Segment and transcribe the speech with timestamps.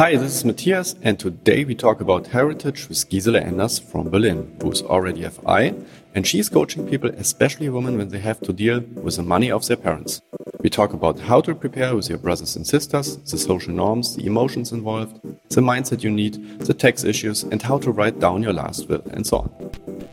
[0.00, 4.56] Hi, this is Matthias, and today we talk about heritage with Gisela Enders from Berlin,
[4.62, 5.74] who is already FI,
[6.14, 9.66] and she's coaching people, especially women, when they have to deal with the money of
[9.66, 10.22] their parents.
[10.62, 14.24] We talk about how to prepare with your brothers and sisters, the social norms, the
[14.24, 18.54] emotions involved, the mindset you need, the tax issues, and how to write down your
[18.54, 19.70] last will, and so on.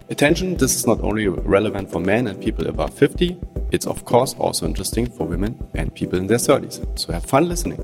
[0.10, 3.40] Attention, this is not only relevant for men and people above 50,
[3.72, 7.00] it's of course also interesting for women and people in their 30s.
[7.00, 7.80] So have fun listening.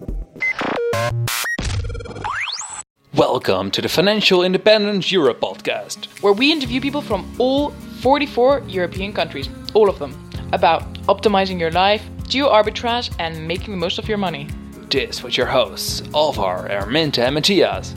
[3.16, 7.70] Welcome to the Financial Independence Europe podcast, where we interview people from all
[8.02, 10.18] 44 European countries, all of them,
[10.52, 14.50] about optimizing your life, geo arbitrage, and making the most of your money.
[14.90, 17.94] This with your hosts, Alvar, Erminta, and Matthias.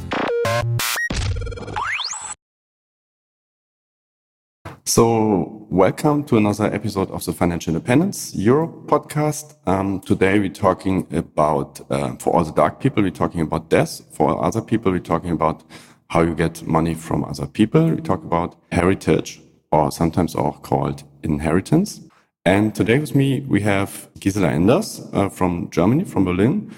[4.88, 9.56] So, welcome to another episode of the Financial Independence Europe podcast.
[9.66, 14.02] Um, today, we're talking about, uh, for all the dark people, we're talking about death.
[14.12, 15.64] For other people, we're talking about
[16.10, 17.90] how you get money from other people.
[17.90, 19.40] We talk about heritage,
[19.72, 22.02] or sometimes auch called inheritance.
[22.44, 26.72] And today with me, we have Gisela Enders uh, from Germany, from Berlin.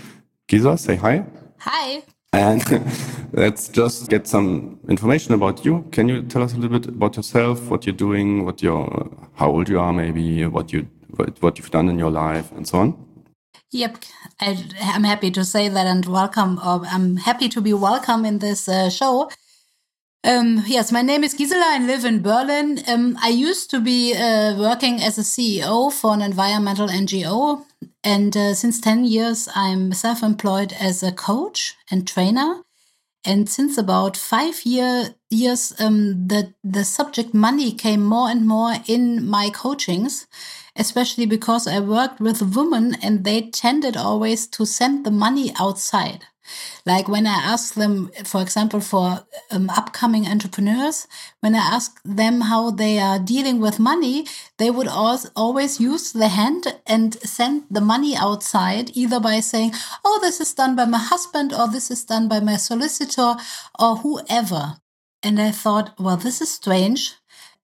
[0.49, 1.27] Gisela, say hi.
[1.59, 2.05] Hi.
[2.33, 2.63] And
[3.33, 5.89] let's just get some information about you.
[5.93, 9.51] Can you tell us a little bit about yourself, what you're doing, what your, how
[9.51, 10.89] old you are, maybe what you,
[11.41, 13.05] what, you've done in your life, and so on?
[13.71, 13.99] Yep,
[14.41, 16.59] I, am happy to say that and welcome.
[16.59, 19.31] Or I'm happy to be welcome in this uh, show.
[20.25, 21.65] Um, yes, my name is Gisela.
[21.65, 22.81] I live in Berlin.
[22.89, 27.65] Um, I used to be uh, working as a CEO for an environmental NGO.
[28.09, 32.63] And uh, since 10 years, I'm self employed as a coach and trainer.
[33.23, 38.77] And since about five year, years, um, the, the subject money came more and more
[38.87, 40.27] in my coachings,
[40.75, 46.25] especially because I worked with women and they tended always to send the money outside.
[46.85, 51.07] Like when I ask them, for example, for um, upcoming entrepreneurs,
[51.41, 54.27] when I ask them how they are dealing with money,
[54.59, 59.73] they would always use the hand and send the money outside, either by saying,
[60.05, 63.37] Oh, this is done by my husband, or this is done by my solicitor,
[63.79, 64.77] or whoever.
[65.23, 67.15] And I thought, well, this is strange.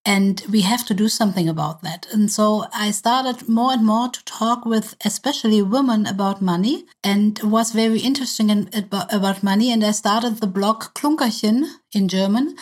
[0.06, 2.06] And we have to do something about that.
[2.12, 7.38] And so I started more and more to talk with especially women about money and
[7.42, 9.72] was very interesting in, about money.
[9.72, 12.56] And I started the blog Klunkerchen in German,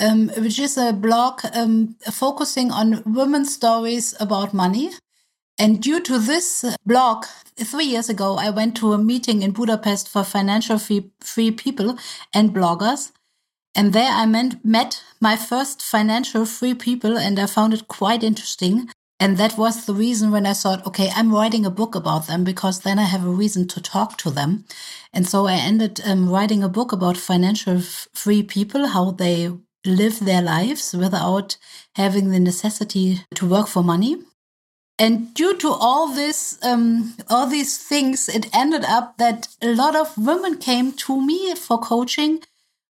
[0.00, 4.90] um, which is a blog um, focusing on women's stories about money.
[5.58, 7.26] And due to this blog,
[7.56, 11.98] three years ago, I went to a meeting in Budapest for financial free, free people
[12.32, 13.12] and bloggers.
[13.80, 18.90] And there I met my first financial free people, and I found it quite interesting.
[19.18, 22.44] And that was the reason when I thought, okay, I'm writing a book about them
[22.44, 24.66] because then I have a reason to talk to them.
[25.14, 29.50] And so I ended um, writing a book about financial free people, how they
[29.86, 31.56] live their lives without
[31.96, 34.18] having the necessity to work for money.
[34.98, 39.96] And due to all this, um, all these things, it ended up that a lot
[39.96, 42.42] of women came to me for coaching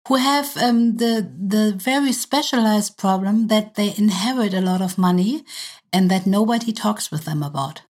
[0.09, 5.45] who have um, the the very specialized problem that they inherit a lot of money
[5.93, 7.83] and that nobody talks with them about.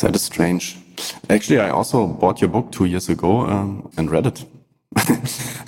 [0.00, 0.76] That is strange.
[1.28, 4.44] Actually, I also bought your book two years ago um, and read it.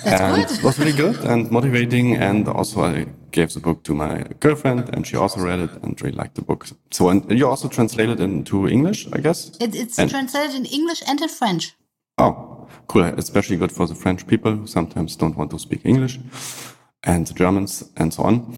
[0.05, 0.51] and good.
[0.51, 2.15] it was really good and motivating.
[2.15, 6.01] And also, I gave the book to my girlfriend, and she also read it and
[6.01, 6.65] really liked the book.
[6.91, 9.55] So, and you also translated it into English, I guess.
[9.59, 11.75] It, it's and translated in English and in French.
[12.17, 13.03] Oh, cool.
[13.03, 16.19] Especially good for the French people who sometimes don't want to speak English
[17.03, 18.55] and the Germans and so on.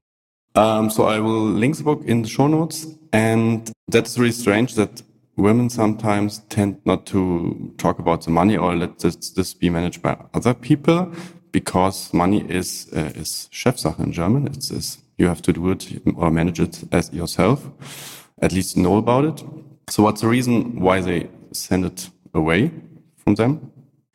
[0.56, 2.88] Um, so I will link the book in the show notes.
[3.14, 5.02] And that's really strange that
[5.38, 10.02] women sometimes tend not to talk about the money or let this, this be managed
[10.02, 11.12] by other people
[11.52, 14.48] because money is, uh, is Chefsache in German.
[14.48, 18.98] It's, it's, you have to do it or manage it as yourself, at least know
[18.98, 19.44] about it.
[19.90, 22.72] So what's the reason why they send it away?
[23.24, 23.71] from them?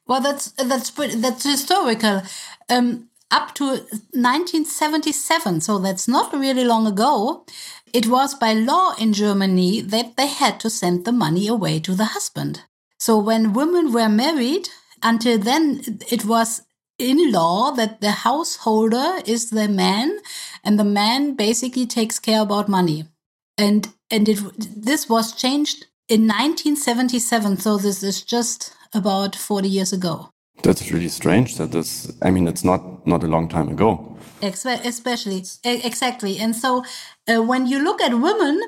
[0.06, 2.22] Well, that's that's that's historical.
[2.68, 7.44] Um, up to 1977, so that's not really long ago.
[7.92, 11.94] It was by law in Germany that they had to send the money away to
[11.94, 12.62] the husband.
[13.00, 14.68] So when women were married,
[15.02, 16.62] until then it was
[16.98, 20.18] in law that the householder is the man,
[20.62, 23.04] and the man basically takes care about money.
[23.58, 27.56] And and it this was changed in 1977.
[27.58, 30.30] So this is just about 40 years ago.
[30.62, 31.56] That's really strange.
[31.56, 34.16] That is, I mean, it's not not a long time ago.
[34.42, 36.38] Especially, exactly.
[36.38, 36.84] And so,
[37.28, 38.60] uh, when you look at women,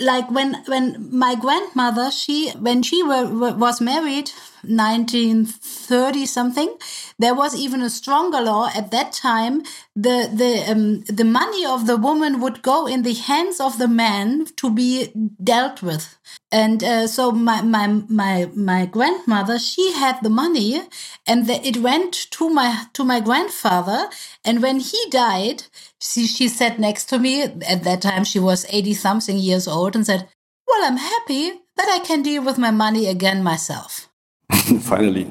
[0.00, 4.30] like when when my grandmother, she when she were, was married
[4.66, 6.76] 1930 something.
[7.18, 9.62] There was even a stronger law at that time.
[9.94, 13.88] The the um, the money of the woman would go in the hands of the
[13.88, 16.16] man to be dealt with.
[16.50, 20.82] And uh, so my my my my grandmother she had the money,
[21.26, 24.08] and the, it went to my to my grandfather.
[24.44, 25.64] And when he died,
[26.04, 27.42] she she sat next to me.
[27.42, 30.28] At that time, she was eighty something years old, and said,
[30.68, 34.08] "Well, I'm happy that I can deal with my money again myself."
[34.80, 35.26] Finally.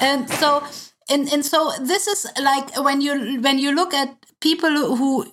[0.00, 0.62] and so
[1.08, 5.26] and and so this is like when you when you look at people who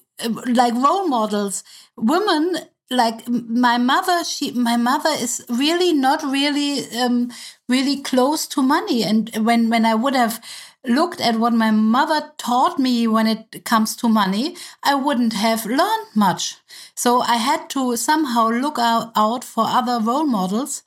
[0.46, 1.64] like role models
[1.98, 2.56] women
[2.90, 7.32] like my mother she my mother is really not really um
[7.70, 10.42] really close to money and when when i would have
[10.86, 15.66] looked at what my mother taught me when it comes to money i wouldn't have
[15.66, 16.56] learned much.
[16.96, 20.84] So i had to somehow look out, for other role models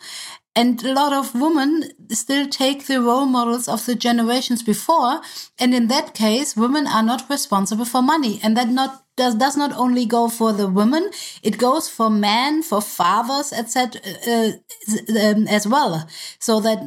[0.56, 5.20] and a lot of women still take the role models of the generations before.
[5.58, 8.38] And in that case, women are not responsible for money.
[8.42, 11.10] And that not does, does not only go for the women,
[11.42, 14.00] it goes for men, for fathers, etc.
[14.26, 14.50] Uh,
[15.20, 16.06] um, as well.
[16.38, 16.84] So that,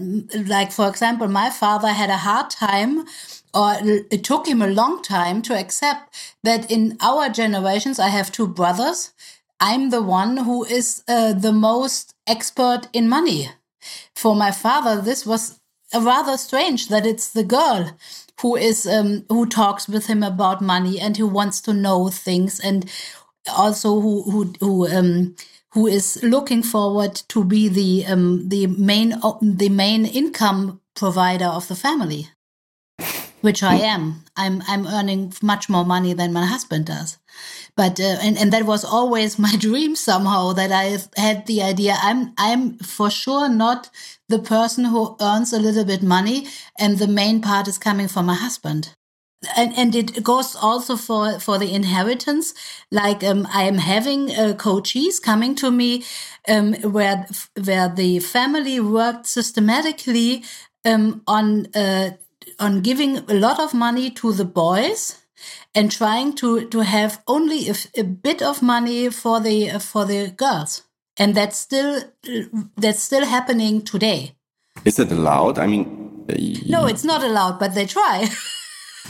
[0.47, 3.05] like, for example, my father had a hard time
[3.53, 8.31] or it took him a long time to accept that in our generations, I have
[8.31, 9.13] two brothers.
[9.59, 13.49] I'm the one who is uh, the most expert in money.
[14.15, 15.59] For my father, this was
[15.93, 17.97] rather strange that it's the girl
[18.41, 22.59] who is um, who talks with him about money and who wants to know things
[22.59, 22.89] and
[23.55, 25.35] also who who who um,
[25.71, 31.67] who is looking forward to be the um, the main the main income provider of
[31.67, 32.27] the family,
[33.41, 34.23] which I am.
[34.35, 37.17] I'm I'm earning much more money than my husband does
[37.77, 41.95] but uh, and and that was always my dream somehow that I had the idea
[42.01, 43.89] I'm I'm for sure not
[44.29, 46.47] the person who earns a little bit money
[46.77, 48.93] and the main part is coming from my husband.
[49.55, 52.53] And, and it goes also for, for the inheritance.
[52.91, 56.03] Like um, I am having uh, coaches coming to me
[56.49, 57.27] um, where
[57.63, 60.43] where the family worked systematically
[60.83, 62.11] um, on uh,
[62.59, 65.21] on giving a lot of money to the boys
[65.75, 70.31] and trying to to have only a, a bit of money for the for the
[70.31, 70.83] girls.
[71.19, 72.03] And that's still
[72.75, 74.35] that's still happening today.
[74.85, 75.57] Is it allowed?
[75.59, 76.35] I mean uh,
[76.67, 78.27] no it's not allowed but they try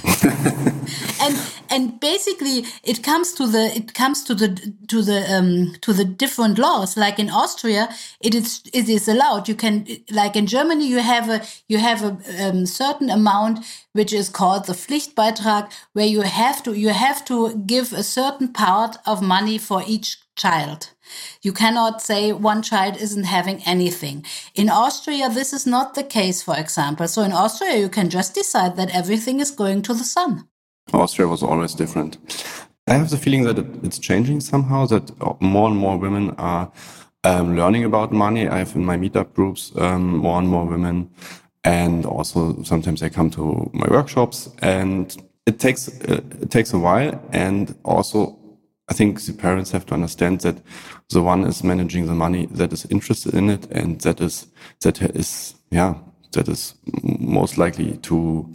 [1.20, 1.36] and
[1.70, 4.50] and basically it comes to the it comes to the
[4.88, 7.90] to the um to the different laws like in austria
[8.22, 12.04] it is it is allowed you can like in germany you have a you have
[12.04, 17.24] a um, certain amount which is called the pflichtbeitrag where you have to you have
[17.26, 20.92] to give a certain part of money for each child
[21.42, 24.26] you cannot say one child isn't having anything.
[24.56, 27.08] In Austria, this is not the case, for example.
[27.08, 30.50] So in Austria, you can just decide that everything is going to the son.
[30.94, 32.18] Austria was always different.
[32.88, 35.12] I have the feeling that it's changing somehow, that
[35.42, 36.72] more and more women are
[37.24, 38.48] um, learning about money.
[38.48, 41.10] I have in my meetup groups um, more and more women,
[41.64, 44.50] and also sometimes they come to my workshops.
[44.62, 48.38] And it takes uh, it takes a while, and also
[48.90, 50.58] I think the parents have to understand that
[51.10, 54.48] the one is managing the money that is interested in it, and that is
[54.82, 55.96] that is yeah
[56.32, 56.76] that is
[57.20, 58.46] most likely to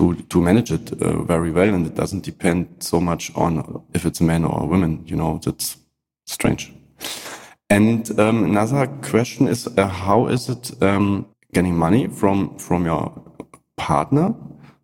[0.00, 4.06] to to manage it uh, very well, and it doesn't depend so much on if
[4.06, 5.02] it's a man or a woman.
[5.06, 5.76] You know, that's
[6.26, 6.72] strange.
[7.68, 13.12] And um, another question is, uh, how is it um, getting money from from your
[13.76, 14.34] partner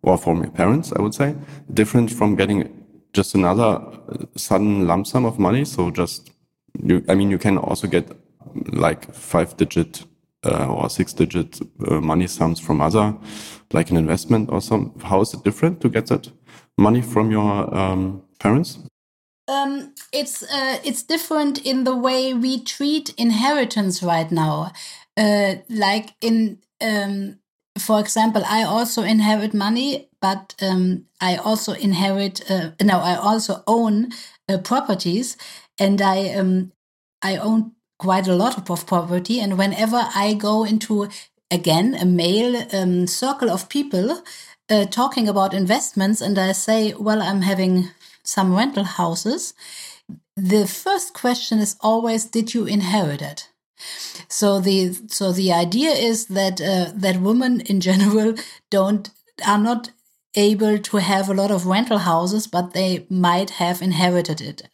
[0.03, 0.93] or from your parents?
[0.93, 1.35] I would say
[1.73, 2.69] different from getting
[3.13, 3.81] just another
[4.35, 5.65] sudden lump sum of money.
[5.65, 6.31] So just
[6.83, 8.05] you, I mean, you can also get
[8.71, 10.05] like five digit
[10.45, 13.15] uh, or six digit uh, money sums from other,
[13.73, 14.97] like an investment or some.
[15.03, 16.29] How is it different to get that
[16.77, 18.79] money from your um, parents?
[19.47, 24.71] Um, it's uh, it's different in the way we treat inheritance right now.
[25.15, 27.39] Uh, like in um,
[27.79, 32.49] for example, I also inherit money, but um, I also inherit.
[32.49, 34.09] Uh, no, I also own
[34.49, 35.37] uh, properties,
[35.79, 36.71] and I um,
[37.21, 39.39] I own quite a lot of property.
[39.39, 41.09] And whenever I go into
[41.51, 44.23] again a male um, circle of people
[44.69, 47.89] uh, talking about investments, and I say, well, I'm having
[48.23, 49.53] some rental houses,
[50.35, 53.49] the first question is always, did you inherit it?
[54.29, 58.35] So the so the idea is that uh, that women in general
[58.69, 59.09] don't
[59.45, 59.91] are not
[60.35, 64.69] able to have a lot of rental houses, but they might have inherited it.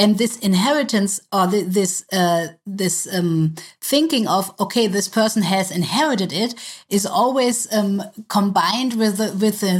[0.00, 5.70] And this inheritance or the, this uh, this um, thinking of okay this person has
[5.70, 6.54] inherited it
[6.88, 9.74] is always um, combined with the, with a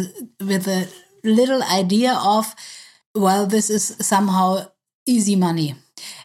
[0.45, 0.89] with a
[1.25, 2.55] little idea of
[3.15, 4.67] well this is somehow
[5.07, 5.75] easy money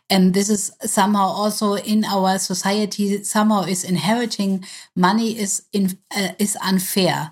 [0.09, 6.33] and this is somehow also in our society somehow is inheriting money is in uh,
[6.37, 7.31] is unfair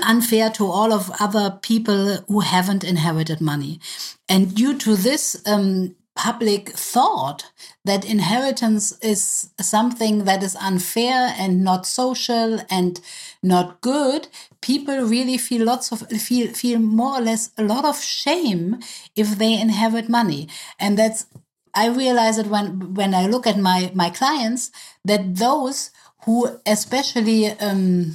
[0.00, 3.80] unfair to all of other people who haven't inherited money.
[4.28, 7.52] And due to this um, public thought
[7.84, 13.00] that inheritance is something that is unfair and not social and
[13.42, 14.26] not good,
[14.60, 18.80] people really feel lots of feel feel more or less a lot of shame
[19.14, 20.48] if they inherit money.
[20.80, 21.26] And that's
[21.74, 24.72] I realize it when when I look at my my clients
[25.04, 25.90] that those
[26.24, 28.14] who especially um,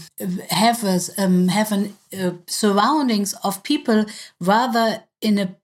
[0.49, 4.05] have a, um, have an, uh, surroundings of people
[4.41, 5.55] rather in a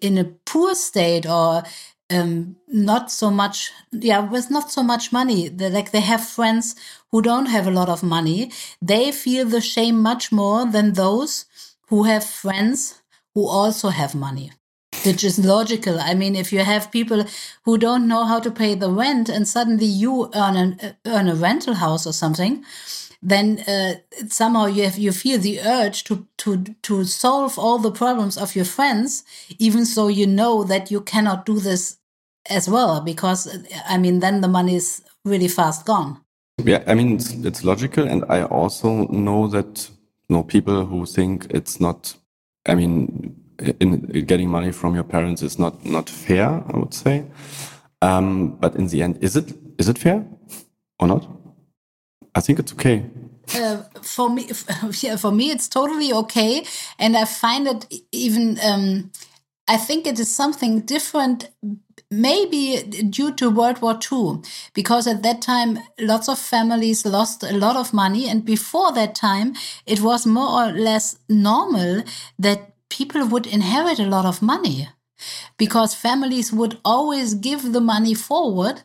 [0.00, 1.62] in, a poor state or
[2.10, 6.74] um, not so much yeah with not so much money they, like they have friends
[7.10, 11.46] who don't have a lot of money they feel the shame much more than those
[11.88, 13.02] who have friends
[13.34, 14.50] who also have money
[15.04, 15.98] which is logical.
[16.00, 17.24] I mean, if you have people
[17.64, 21.34] who don't know how to pay the rent and suddenly you earn an, earn a
[21.34, 22.64] rental house or something,
[23.22, 23.94] then uh,
[24.28, 28.56] somehow you have you feel the urge to to to solve all the problems of
[28.56, 29.24] your friends,
[29.58, 31.98] even so you know that you cannot do this
[32.50, 33.48] as well because
[33.88, 36.20] I mean then the money is really fast gone.
[36.64, 39.88] Yeah, I mean it's, it's logical, and I also know that
[40.28, 42.16] you know people who think it's not.
[42.66, 43.36] I mean,
[43.80, 46.48] in getting money from your parents is not not fair.
[46.48, 47.24] I would say,
[48.02, 50.24] um, but in the end, is it is it fair
[50.98, 51.41] or not?
[52.34, 53.04] I think it's okay.
[53.54, 54.50] Uh, for me,
[55.00, 56.64] yeah, for me, it's totally okay,
[56.98, 58.58] and I find it even.
[58.62, 59.10] Um,
[59.68, 61.50] I think it is something different,
[62.10, 64.42] maybe due to World War II,
[64.74, 69.14] because at that time lots of families lost a lot of money, and before that
[69.14, 69.54] time,
[69.86, 72.02] it was more or less normal
[72.38, 74.88] that people would inherit a lot of money
[75.56, 78.82] because families would always give the money forward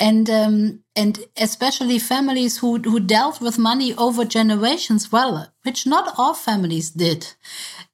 [0.00, 6.14] and um, and especially families who who dealt with money over generations well which not
[6.16, 7.34] all families did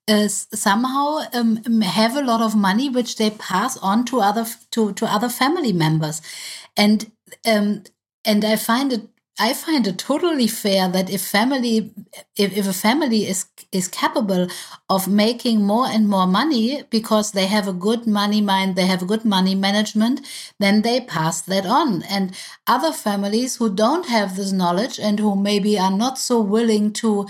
[0.06, 4.92] uh, somehow um, have a lot of money which they pass on to other to
[4.92, 6.20] to other family members.
[6.76, 7.10] And
[7.46, 7.84] um,
[8.24, 11.92] and I find it I find it totally fair that if family,
[12.36, 14.46] if, if a family is is capable
[14.88, 19.02] of making more and more money because they have a good money mind, they have
[19.02, 20.20] a good money management,
[20.60, 22.04] then they pass that on.
[22.04, 22.36] And
[22.68, 27.26] other families who don't have this knowledge and who maybe are not so willing to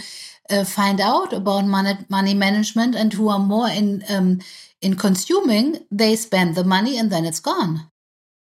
[0.50, 4.40] uh, find out about money, money management and who are more in um,
[4.82, 7.90] in consuming, they spend the money and then it's gone.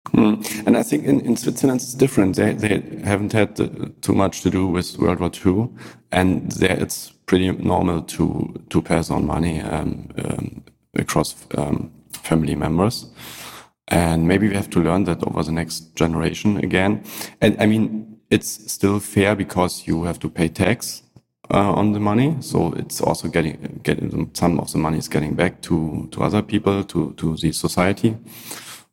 [0.08, 0.66] Mm.
[0.66, 2.36] And I think in, in Switzerland it's different.
[2.36, 5.70] They, they haven't had the, too much to do with World War II,
[6.10, 12.54] and there it's pretty normal to to pass on money um, um, across um, family
[12.54, 13.06] members.
[13.88, 17.04] And maybe we have to learn that over the next generation again.
[17.40, 21.02] And I mean, it's still fair because you have to pay tax
[21.50, 25.34] uh, on the money, so it's also getting getting some of the money is getting
[25.34, 28.16] back to to other people to to the society.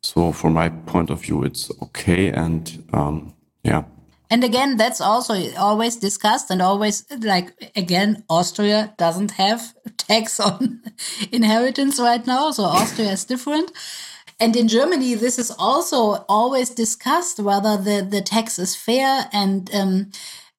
[0.02, 2.28] So from my point of view, it's okay.
[2.28, 3.84] And um, yeah.
[4.30, 10.82] And again, that's also always discussed and always like, again, Austria doesn't have tax on
[11.32, 12.52] inheritance right now.
[12.52, 13.72] So Austria is different.
[14.38, 19.68] And in Germany, this is also always discussed whether the, the tax is fair and
[19.74, 20.12] um,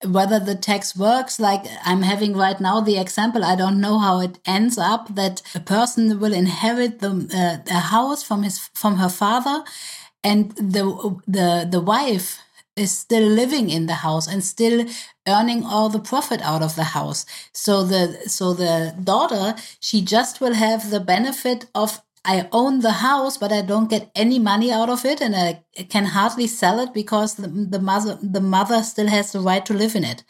[0.05, 1.39] whether the tax works.
[1.39, 5.41] Like i'm having right now the example i don't know how it ends up that
[5.55, 9.63] a person will inherit the uh, a house from his from her father
[10.23, 10.83] and the
[11.27, 12.39] the the wife
[12.75, 14.85] is still living in the house and still
[15.27, 17.25] earning all the profit out of the house.
[17.53, 22.91] So the so the daughter she just will have the benefit of I own the
[22.91, 26.79] house, but I don't get any money out of it, and I can hardly sell
[26.79, 30.23] it because the, the mother the mother still has the right to live in it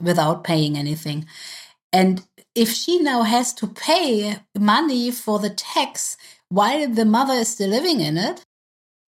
[0.00, 1.26] without paying anything.
[1.92, 6.16] And if she now has to pay money for the tax
[6.48, 8.44] while the mother is still living in it,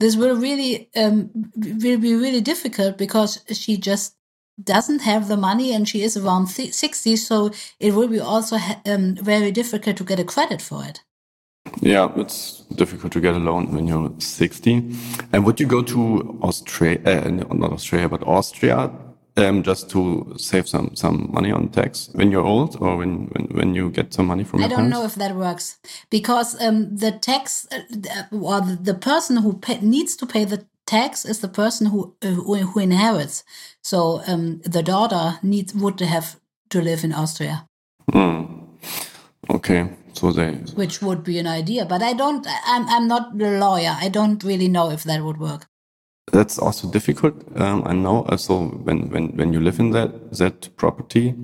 [0.01, 4.15] this will really um, will be really difficult because she just
[4.63, 8.57] doesn't have the money and she is around 60 so it will be also
[8.87, 11.05] um, very difficult to get a credit for it
[11.81, 14.95] yeah, it's difficult to get a loan when you're 60.
[15.33, 18.91] And would you go to Australia, uh, not Australia, but Austria
[19.39, 23.47] um, just to save some some money on tax when you're old or when when,
[23.59, 24.95] when you get some money from I don't parents?
[24.95, 25.79] know if that works
[26.11, 31.25] because um, the tax uh, or the, person who pay, needs to pay the tax
[31.25, 33.45] is the person who uh, who, who inherits.
[33.83, 36.37] So um, the daughter needs would have
[36.71, 37.67] to live in Austria,
[38.13, 38.45] Hmm.
[39.51, 41.85] Okay, so they which would be an idea.
[41.85, 42.47] But I don't.
[42.67, 43.97] I'm I'm not a lawyer.
[44.01, 45.67] I don't really know if that would work.
[46.33, 47.35] that's also difficult.
[47.57, 48.25] Um, I know.
[48.25, 48.55] Also,
[48.87, 51.35] when when when you live in that that property,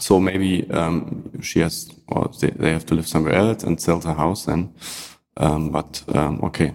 [0.00, 3.98] so maybe um, she has or they, they have to live somewhere else and sell
[3.98, 4.74] the house then.
[5.36, 6.74] Um, but um, okay.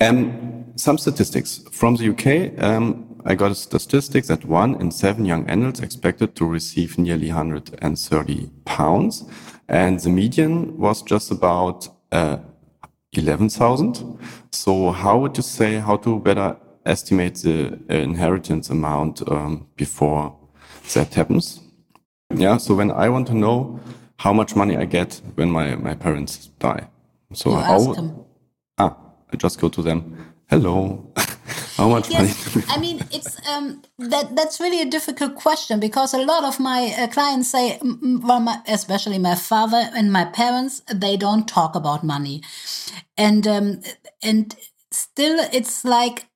[0.00, 2.62] Um, some statistics from the UK.
[2.62, 7.26] Um, I got a statistic that one in seven young adults expected to receive nearly
[7.26, 9.24] 130 pounds,
[9.68, 12.38] and the median was just about uh,
[13.12, 14.18] 11,000.
[14.52, 20.36] So how would you say how to better estimate the uh, inheritance amount um, before
[20.94, 21.60] that happens?
[22.34, 22.58] Yeah.
[22.58, 23.80] So when I want to know
[24.18, 26.88] how much money I get when my, my parents die.
[27.32, 28.24] So You how, ask them.
[28.78, 28.96] ah,
[29.32, 30.32] I just go to them.
[30.48, 31.12] Hello.
[31.76, 32.28] how much money?
[32.28, 36.44] Yes, we I mean it's um, that that's really a difficult question because a lot
[36.44, 41.46] of my uh, clients say, well, my, especially my father and my parents, they don't
[41.46, 42.42] talk about money,
[43.16, 43.80] and um,
[44.22, 44.56] and
[44.90, 46.26] still it's like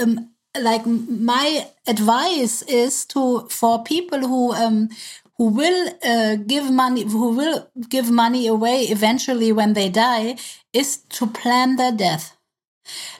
[0.00, 4.88] um, like my advice is to for people who um,
[5.36, 10.36] who will uh, give money who will give money away eventually when they die
[10.72, 12.37] is to plan their death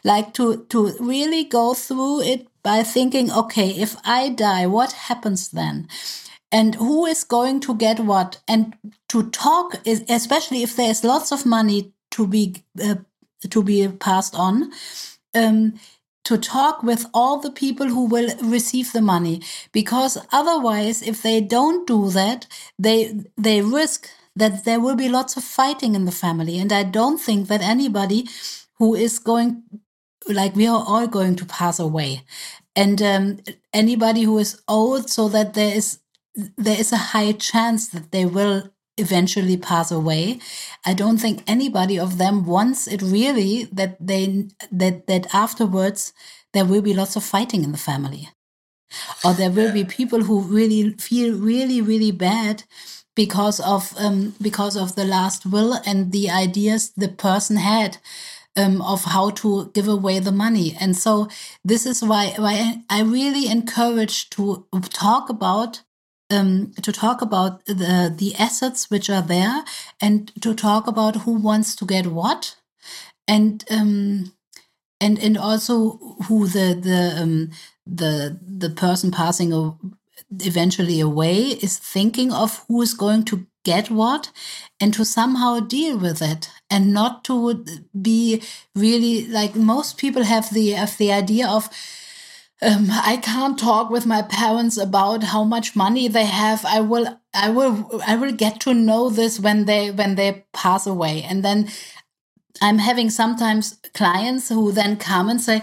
[0.05, 5.49] like to to really go through it by thinking okay if i die what happens
[5.51, 5.89] then?
[6.51, 8.41] And who is going to get what?
[8.49, 8.75] And
[9.09, 12.97] to talk is especially if there's lots of money to be uh,
[13.51, 14.73] to be passed on
[15.35, 15.75] um,
[16.25, 19.43] to talk with all the people who will receive the money.
[19.73, 22.47] Because otherwise if they don't do that
[22.79, 22.99] they
[23.37, 26.59] they risk that there will be lots of fighting in the family.
[26.59, 28.27] And i don't think that anybody
[28.79, 29.63] who is going
[30.29, 32.23] like we are all going to pass away.
[32.77, 33.39] And um,
[33.73, 35.99] anybody who is old so that there is
[36.57, 40.39] there is a high chance that they will eventually pass away.
[40.85, 46.13] I don't think anybody of them wants it really that they that that afterwards
[46.53, 48.29] there will be lots of fighting in the family.
[49.25, 52.65] Or there will be people who really feel really really bad
[53.15, 57.99] because of um, because of the last will and the ideas the person had
[58.59, 60.77] um, of how to give away the money.
[60.81, 61.29] And so
[61.65, 65.83] this is why why I really encourage to talk about
[66.31, 69.65] um, to talk about the the assets which are there
[70.01, 72.57] and to talk about who wants to get what
[73.27, 74.33] and um,
[75.01, 77.51] and and also who the the um,
[77.87, 79.53] the the person passing
[80.31, 84.31] eventually away is thinking of who is going to get what
[84.81, 87.65] and to somehow deal with it and not to
[88.01, 88.43] be
[88.75, 91.69] really like most people have the have the idea of
[92.61, 96.65] um, I can't talk with my parents about how much money they have.
[96.65, 100.85] I will, I will, I will get to know this when they when they pass
[100.85, 101.69] away, and then
[102.61, 105.63] I'm having sometimes clients who then come and say,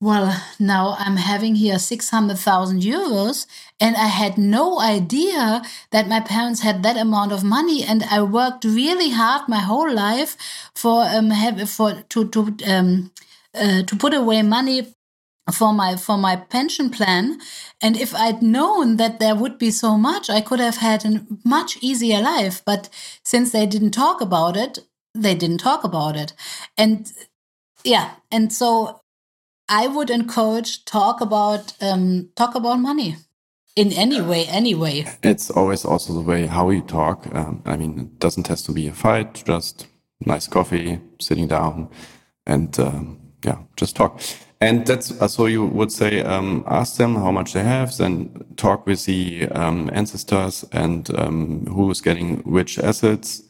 [0.00, 3.46] well, now I'm having here 600,000 euros,
[3.80, 8.22] and I had no idea that my parents had that amount of money, and I
[8.22, 10.36] worked really hard my whole life
[10.74, 13.10] for um have, for to to um
[13.54, 14.92] uh, to put away money
[15.52, 17.38] for my for my pension plan.
[17.82, 21.24] And if i'd known that there would be so much i could have had a
[21.44, 22.62] much easier life.
[22.66, 22.88] But
[23.24, 24.80] since they didn't talk about it
[25.14, 26.32] they didn't talk about it.
[26.78, 27.12] And
[27.84, 29.00] yeah and so
[29.68, 33.16] i would encourage talk about um talk about money
[33.76, 37.26] in any way anyway It's always also the way how you talk.
[37.34, 39.86] Um, I mean, it doesn't have to be a fight, just
[40.24, 41.90] nice coffee, sitting down,
[42.46, 44.20] and um, yeah, just talk.
[44.60, 48.44] And that's uh, so you would say, um, ask them how much they have, then
[48.56, 53.42] talk with the um, ancestors and um, who is getting which assets,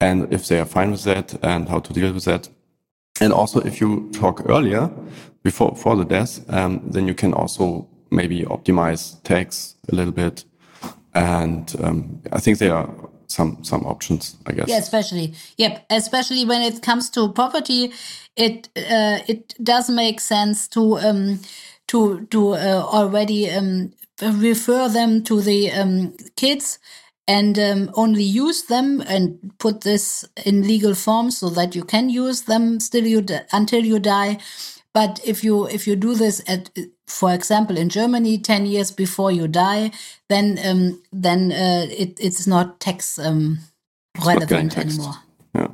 [0.00, 2.48] and if they are fine with that, and how to deal with that.
[3.20, 4.90] And also, if you talk earlier,
[5.42, 10.44] before before the death, um, then you can also maybe optimize tags a little bit.
[11.14, 12.88] And um, I think there are
[13.26, 14.68] some some options, I guess.
[14.68, 17.92] Yeah, especially yep, especially when it comes to property,
[18.36, 21.38] it uh, it does make sense to um
[21.86, 26.78] to to uh, already um refer them to the um kids
[27.28, 32.08] and um, only use them and put this in legal form so that you can
[32.08, 34.38] use them still you d- until you die
[34.96, 36.70] But if you if you do this at,
[37.06, 39.90] for example, in Germany, ten years before you die,
[40.30, 43.58] then um, then uh, it, it's not tax um,
[44.24, 45.16] relevant anymore.
[45.54, 45.68] Yeah.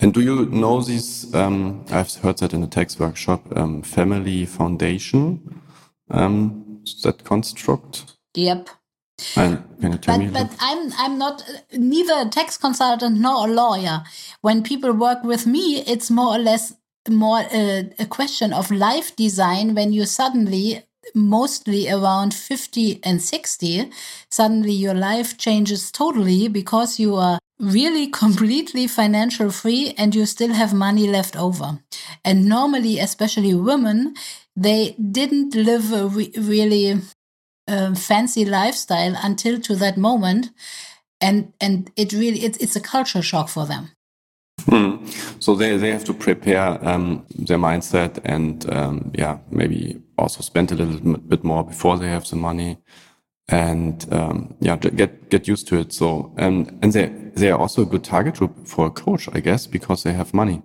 [0.00, 1.32] And do you know these?
[1.36, 3.42] Um, I've heard that in a tax workshop.
[3.56, 5.62] Um, family foundation,
[6.10, 8.16] um, that construct.
[8.34, 8.70] Yep.
[9.36, 10.32] And can you tell but?
[10.32, 14.02] But I'm I'm not neither a tax consultant nor a lawyer.
[14.42, 16.74] When people work with me, it's more or less
[17.08, 19.74] more a, a question of life design.
[19.74, 23.90] When you suddenly mostly around 50 and 60,
[24.30, 30.52] suddenly your life changes totally because you are really completely financial free and you still
[30.52, 31.80] have money left over.
[32.24, 34.14] And normally, especially women,
[34.54, 37.00] they didn't live a re really
[37.68, 40.50] um, fancy lifestyle until to that moment.
[41.20, 43.90] And, and it really, it, it's a culture shock for them.
[44.64, 45.06] Hmm.
[45.38, 50.72] So they, they have to prepare um, their mindset and um, yeah, maybe also spend
[50.72, 52.78] a little bit more before they have the money
[53.48, 55.92] and um, yeah, get get used to it.
[55.92, 59.40] So and and they they are also a good target group for a coach, I
[59.40, 60.62] guess, because they have money.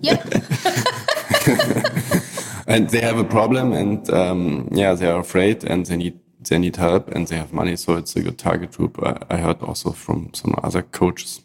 [0.00, 0.24] yep.
[2.66, 6.58] and they have a problem, and um, yeah, they are afraid, and they need they
[6.58, 7.76] need help, and they have money.
[7.76, 8.98] So it's a good target group.
[9.30, 11.42] I, heard also from some other coaches.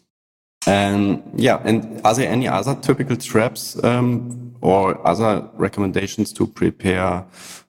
[0.66, 7.24] And yeah, and are there any other typical traps um, or other recommendations to prepare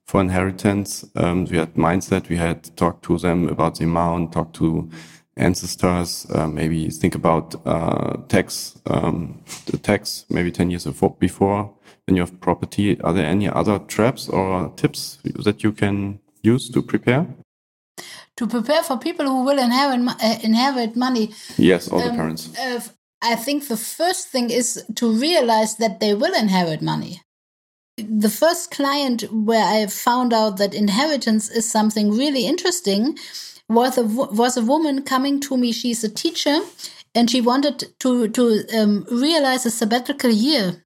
[0.06, 1.06] for inheritance.
[1.16, 2.30] Um, we had mindset.
[2.30, 4.90] We had talked to them about the amount, talk to
[5.38, 10.86] ancestors, uh, maybe think about uh, tax, um, the tax maybe 10 years
[11.20, 11.74] before
[12.06, 13.00] when you have property.
[13.02, 17.28] Are there any other traps or tips that you can use to prepare?
[18.38, 21.34] To prepare for people who will inherit, uh, inherit money.
[21.58, 22.58] Yes, all um, the parents.
[22.58, 22.82] Uh,
[23.22, 27.22] I think the first thing is to realize that they will inherit money
[27.98, 33.18] the first client where I found out that inheritance is something really interesting
[33.70, 35.72] was a was a woman coming to me.
[35.72, 36.60] She's a teacher,
[37.16, 40.83] and she wanted to to um, realize a sabbatical year,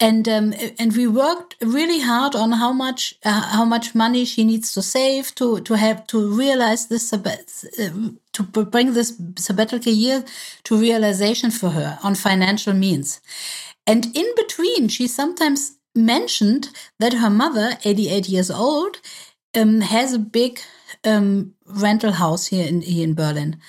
[0.00, 4.44] and um, and we worked really hard on how much uh, how much money she
[4.44, 10.24] needs to save to to have to realize this to bring this sabbatical year
[10.64, 13.20] to realization for her on financial means.
[13.86, 19.00] And in between, she sometimes mentioned that her mother, 88 years old,
[19.54, 20.60] um, has a big
[21.04, 23.60] um, rental house here in here in Berlin.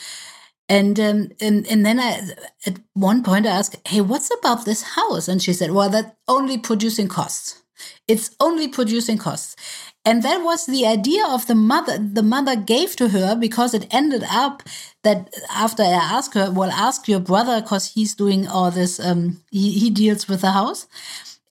[0.67, 2.21] And, um, and and then I,
[2.65, 6.12] at one point I asked, "Hey, what's about this house?" And she said, "Well, that's
[6.28, 7.62] only producing costs.
[8.08, 9.56] It's only producing costs."
[10.04, 11.99] And that was the idea of the mother.
[11.99, 14.63] The mother gave to her because it ended up
[15.04, 18.99] that after I asked her, "Well, ask your brother because he's doing all this.
[18.99, 20.88] Um, he he deals with the house."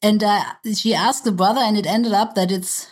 [0.03, 2.89] And uh, she asked the brother, and it ended up that it's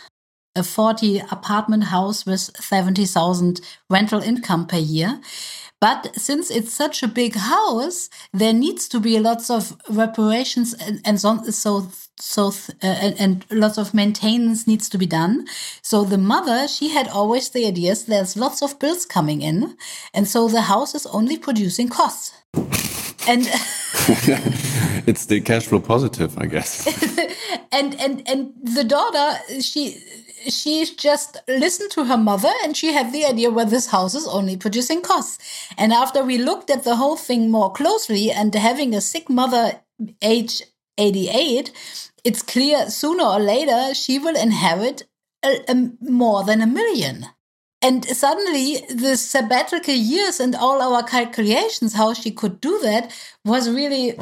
[0.55, 5.21] a 40 apartment house with 70,000 rental income per year.
[5.83, 11.01] But since it's such a big house, there needs to be lots of reparations and,
[11.05, 11.89] and so so
[12.21, 12.53] so
[12.85, 15.45] uh, and, and, lots of maintenance needs to be done.
[15.83, 18.05] So the mother, she had always the ideas.
[18.05, 19.77] There's lots of bills coming in,
[20.15, 22.33] and so the house is only producing costs.
[23.27, 23.43] and
[25.09, 26.87] it's the cash flow positive, I guess.
[27.73, 29.99] and and and the daughter, she
[30.49, 34.27] she just listened to her mother and she had the idea where this house is
[34.27, 35.39] only producing costs.
[35.77, 39.81] And after we looked at the whole thing more closely and having a sick mother
[40.21, 40.63] age
[40.99, 41.73] 88,
[42.25, 45.05] it's clear sooner or later she will inherit
[45.45, 47.27] a, a, more than a million.
[47.85, 53.13] And suddenly, the sabbatical years and all our calculations, how she could do that,
[53.45, 54.17] was really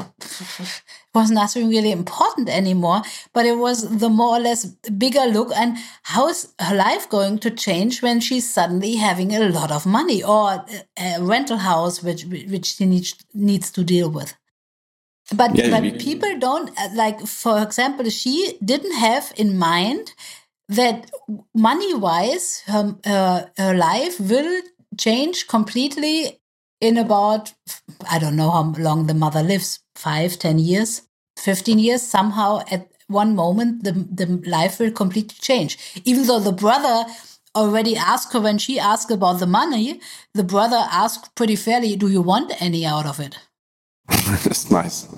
[1.14, 3.02] was nothing really important anymore.
[3.32, 7.38] But it was the more or less bigger look and how is her life going
[7.40, 10.64] to change when she's suddenly having a lot of money or
[10.98, 14.34] a rental house which which she needs needs to deal with.
[15.34, 17.20] But yeah, but people don't like.
[17.26, 20.12] For example, she didn't have in mind
[20.70, 21.10] that
[21.54, 24.62] money wise, her, her, her life will
[24.98, 26.39] change completely
[26.80, 27.52] in about,
[28.10, 31.02] I don't know how long the mother lives, five, ten years,
[31.38, 32.02] 15 years.
[32.02, 35.78] Somehow at one moment, the, the life will completely change.
[36.04, 37.04] Even though the brother
[37.54, 40.00] already asked her when she asked about the money,
[40.34, 43.36] the brother asked pretty fairly, Do you want any out of it?
[44.08, 45.08] That's nice.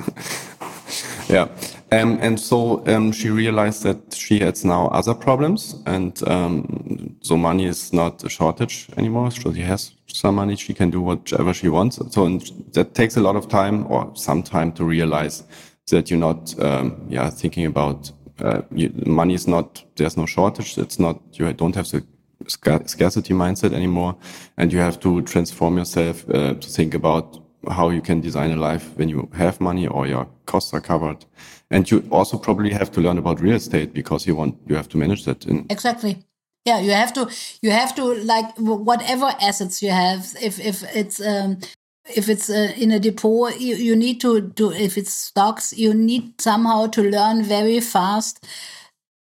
[1.32, 1.48] Yeah.
[1.90, 7.36] Um, and so um, she realized that she has now other problems, and um, so
[7.36, 9.30] money is not a shortage anymore.
[9.30, 11.98] So she has some money; she can do whatever she wants.
[12.10, 12.38] So
[12.72, 15.44] that takes a lot of time or some time to realize
[15.90, 20.78] that you're not, um, yeah, thinking about uh, you, money is not, there's no shortage.
[20.78, 22.04] It's not, you don't have the
[22.46, 24.16] scarcity mindset anymore.
[24.56, 28.56] And you have to transform yourself uh, to think about how you can design a
[28.56, 31.24] life when you have money or your costs are covered.
[31.70, 34.88] And you also probably have to learn about real estate because you want, you have
[34.90, 35.46] to manage that.
[35.46, 36.22] In exactly.
[36.64, 37.28] Yeah, you have to,
[37.60, 40.34] you have to like whatever assets you have.
[40.40, 41.58] If, if it's, um,
[42.14, 45.94] if it's uh, in a depot, you, you need to do, if it's stocks, you
[45.94, 48.46] need somehow to learn very fast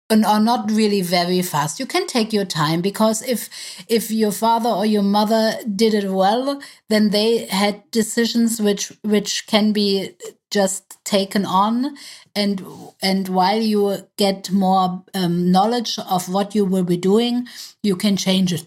[0.09, 1.79] or not really very fast.
[1.79, 3.49] You can take your time because if
[3.87, 9.47] if your father or your mother did it well then they had decisions which which
[9.47, 10.11] can be
[10.51, 11.95] just taken on.
[12.35, 12.65] And
[13.01, 17.47] and while you get more um, knowledge of what you will be doing
[17.81, 18.65] you can change it.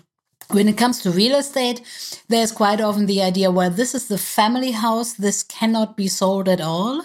[0.49, 1.83] When it comes to real estate
[2.29, 5.13] there's quite often the idea well this is the family house.
[5.13, 7.05] This cannot be sold at all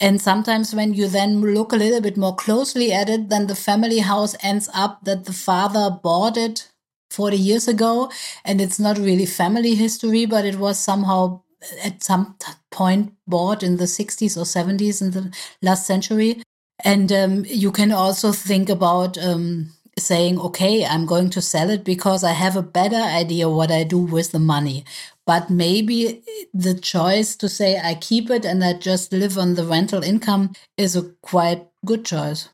[0.00, 3.54] and sometimes when you then look a little bit more closely at it, then the
[3.54, 6.68] family house ends up that the father bought it
[7.10, 8.10] 40 years ago.
[8.44, 11.42] And it's not really family history, but it was somehow
[11.84, 12.36] at some
[12.70, 16.42] point bought in the 60s or 70s in the last century.
[16.82, 21.84] And um, you can also think about um, saying, okay, I'm going to sell it
[21.84, 24.84] because I have a better idea what I do with the money.
[25.30, 29.62] But maybe the choice to say I keep it and I just live on the
[29.62, 32.48] rental income is a quite good choice.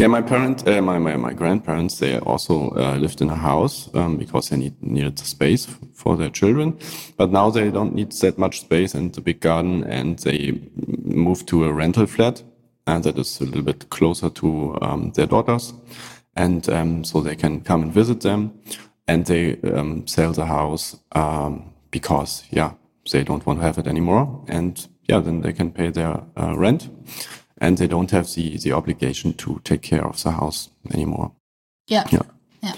[0.00, 3.88] Yeah, my parents, uh, my, my, my grandparents, they also uh, lived in a house
[3.94, 6.76] um, because they need, needed space for their children.
[7.16, 10.62] But now they don't need that much space and the big garden, and they
[11.04, 12.42] moved to a rental flat,
[12.88, 15.72] and that is a little bit closer to um, their daughters,
[16.34, 18.58] and um, so they can come and visit them,
[19.06, 22.72] and they um, sell the house um, because yeah
[23.12, 24.44] they don't want to have it anymore.
[24.48, 26.90] And yeah then they can pay their uh, rent.
[27.58, 31.30] And they don't have the the obligation to take care of the house anymore.
[31.90, 32.04] Yeah.
[32.10, 32.26] Yeah.
[32.62, 32.76] Yeah.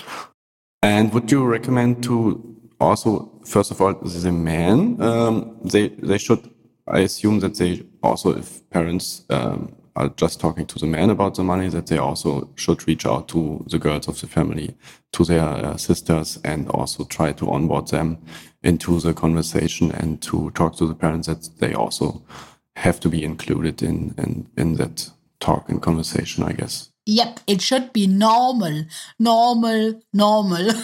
[0.83, 3.11] And would you recommend to also
[3.45, 6.43] first of all the men um, they they should
[6.87, 11.35] i assume that they also if parents um, are just talking to the men about
[11.35, 14.77] the money, that they also should reach out to the girls of the family,
[15.13, 18.19] to their uh, sisters, and also try to onboard them
[18.63, 22.23] into the conversation and to talk to the parents that they also
[22.77, 26.91] have to be included in in, in that talk and conversation, I guess.
[27.07, 28.85] Yep, it should be normal,
[29.19, 30.71] normal, normal.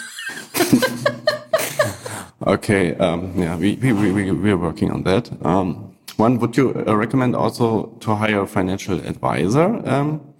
[2.47, 5.31] okay, um, yeah, we, we, we, we're working on that.
[5.45, 10.35] Um, one, would you uh, recommend also to hire a financial advisor um,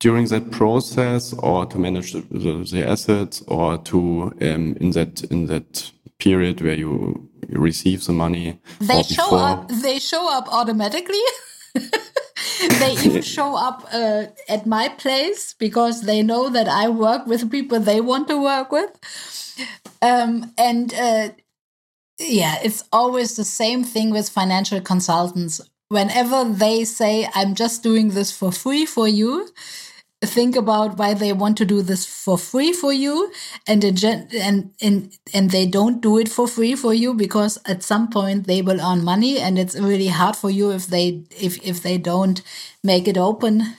[0.00, 5.22] during that process, or to manage the, the, the assets, or to um, in that
[5.24, 8.60] in that period where you, you receive the money?
[8.80, 9.38] They show before?
[9.38, 9.68] up.
[9.68, 11.24] They show up automatically.
[11.74, 17.50] they even show up uh, at my place because they know that I work with
[17.50, 18.90] people they want to work with.
[20.02, 21.28] Um, and uh,
[22.18, 25.60] yeah, it's always the same thing with financial consultants.
[25.88, 29.48] Whenever they say, I'm just doing this for free for you,
[30.22, 33.30] think about why they want to do this for free for you
[33.68, 38.08] and and and and they don't do it for free for you because at some
[38.08, 41.82] point they will earn money and it's really hard for you if they if if
[41.82, 42.40] they don't
[42.82, 43.76] make it open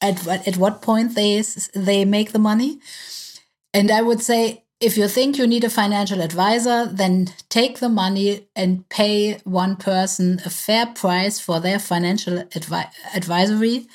[0.00, 1.42] at at what point they
[1.74, 2.78] they make the money
[3.74, 7.88] and i would say if you think you need a financial advisor, then take the
[7.88, 13.86] money and pay one person a fair price for their financial advi advisory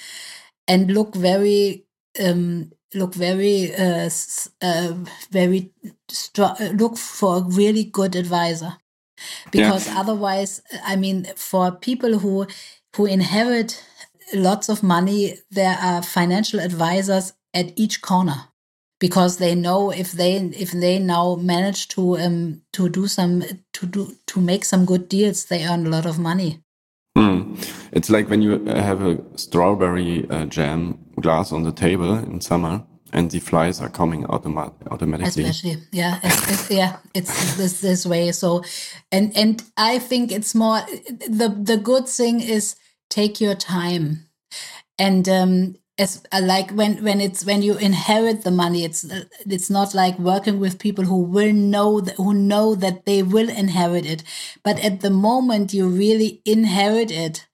[0.68, 1.86] and look very
[2.22, 4.10] um, look very uh,
[4.62, 4.94] uh,
[5.32, 5.72] very
[6.74, 8.78] look for a really good advisor
[9.52, 10.00] because yeah.
[10.00, 12.46] otherwise i mean for people who
[12.96, 13.84] who inherit
[14.34, 18.50] lots of money there are financial advisors at each corner
[19.04, 23.86] because they know if they if they now manage to um to do some to
[23.86, 26.64] do to make some good deals, they earn a lot of money.
[27.18, 27.58] Mm.
[27.92, 32.82] It's like when you have a strawberry uh, jam glass on the table in summer,
[33.12, 35.44] and the flies are coming automat automatically.
[35.44, 38.32] Especially, yeah, it's, it's, yeah, it's this this way.
[38.32, 38.64] So,
[39.12, 40.80] and and I think it's more
[41.42, 42.78] the the good thing is
[43.10, 44.30] take your time,
[44.98, 49.26] and um, as uh, like when when it's when you inherit the money it's uh,
[49.46, 53.50] it's not like working with people who will know that, who know that they will
[53.50, 54.24] inherit it.
[54.64, 57.46] But at the moment you really inherit it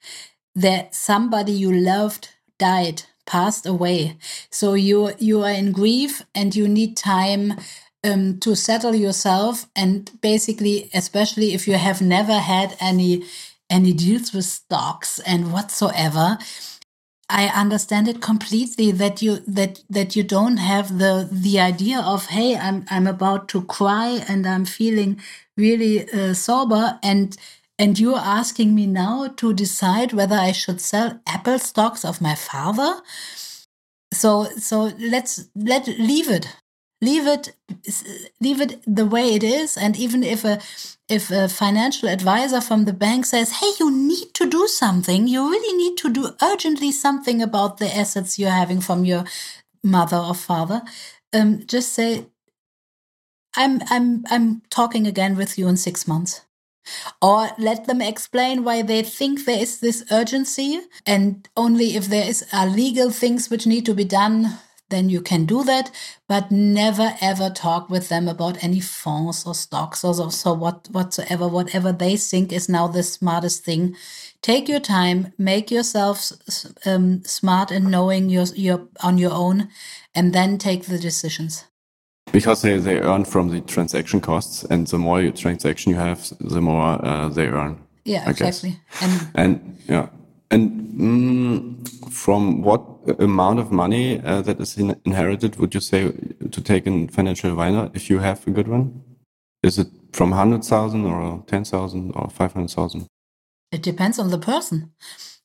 [0.56, 4.18] that somebody you loved died passed away.
[4.50, 7.56] So you you are in grief and you need time
[8.06, 13.24] um, to settle yourself and basically especially if you have never had any
[13.70, 16.38] any deals with stocks and whatsoever
[17.30, 22.28] I understand it completely that you that that you don't have the the idea of
[22.28, 25.22] hey I'm I'm about to cry and I'm feeling
[25.56, 27.38] really uh, sober and
[27.78, 32.36] and you're asking me now to decide whether I should sell Apple stocks of my
[32.36, 33.02] father.
[34.14, 36.48] So so let's let leave it
[37.02, 37.56] leave it
[38.42, 39.78] leave it the way it is.
[39.78, 40.60] And even if a
[41.08, 45.28] if a financial advisor from the bank says hey you need to do something.
[45.28, 49.24] You really need to do urgently something about the assets you're having from your
[49.84, 50.82] mother or father
[51.34, 52.26] um, just say
[53.56, 56.42] i'm i'm i'm talking again with you in six months.
[57.22, 62.28] Or let them explain why they think there is this urgency and only if there
[62.28, 64.58] is are legal things which need to be done
[64.90, 65.92] then you can do that,
[66.28, 70.88] but never ever talk with them about any funds or stocks or so, so what
[70.92, 73.96] whatsoever, whatever they think is now the smartest thing.
[74.42, 76.32] Take your time, make yourself
[76.86, 79.70] um, smart and knowing you're, you're on your own,
[80.16, 81.66] and then take the decisions.
[82.32, 86.62] Because they, they earn from the transaction costs, and the more transaction you have, the
[86.62, 87.82] more uh, they earn.
[88.06, 88.80] Yeah, I exactly.
[89.02, 90.10] And, and yeah,
[90.52, 92.82] and mm, from what
[93.20, 96.12] amount of money uh, that is in inherited would you say
[96.52, 99.02] to take a financial advisor if you have a good one?
[99.62, 103.08] Is it from 100,000 or 10,000 or 500,000?
[103.72, 104.92] It depends on the person.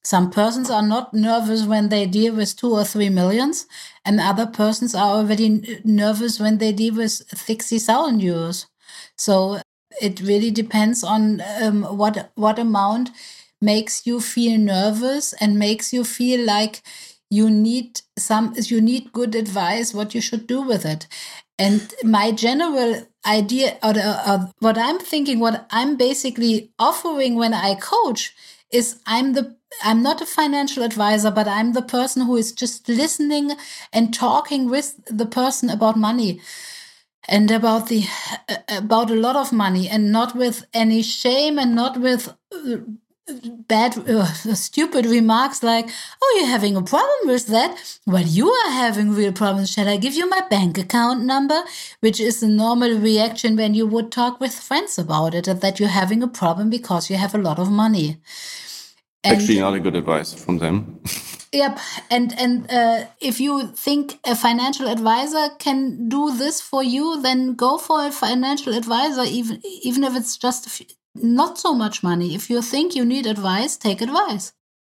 [0.03, 3.67] Some persons are not nervous when they deal with two or three millions,
[4.05, 8.67] and other persons are already nervous when they deal with 60,000 euros.
[9.17, 9.61] So
[10.01, 13.11] it really depends on um, what what amount
[13.64, 16.83] makes you feel nervous and makes you feel like
[17.31, 21.07] you need some you need good advice what you should do with it.
[21.59, 27.74] And my general idea or, or, what i'm thinking what i'm basically offering when i
[27.74, 28.35] coach
[28.70, 32.88] is i'm the i'm not a financial advisor but i'm the person who is just
[32.88, 33.53] listening
[33.92, 36.40] and talking with the person about money
[37.27, 38.05] and about the
[38.68, 42.35] about a lot of money and not with any shame and not with
[43.69, 45.89] bad, uh, stupid remarks like,
[46.23, 47.99] Oh, you're having a problem with that?
[48.07, 49.71] Well, you are having real problems.
[49.71, 51.63] Shall I give you my bank account number?
[52.01, 55.89] Which is a normal reaction when you would talk with friends about it, that you're
[55.89, 58.19] having a problem because you have a lot of money.
[59.23, 61.01] And, Actually, not a good advice from them.
[61.53, 61.79] yep,
[62.11, 67.55] and and uh, if you think a financial advisor can do this for you, then
[67.55, 70.69] go for a financial advisor, even even if it's just
[71.14, 72.35] not so much money.
[72.35, 74.53] If you think you need advice, take advice.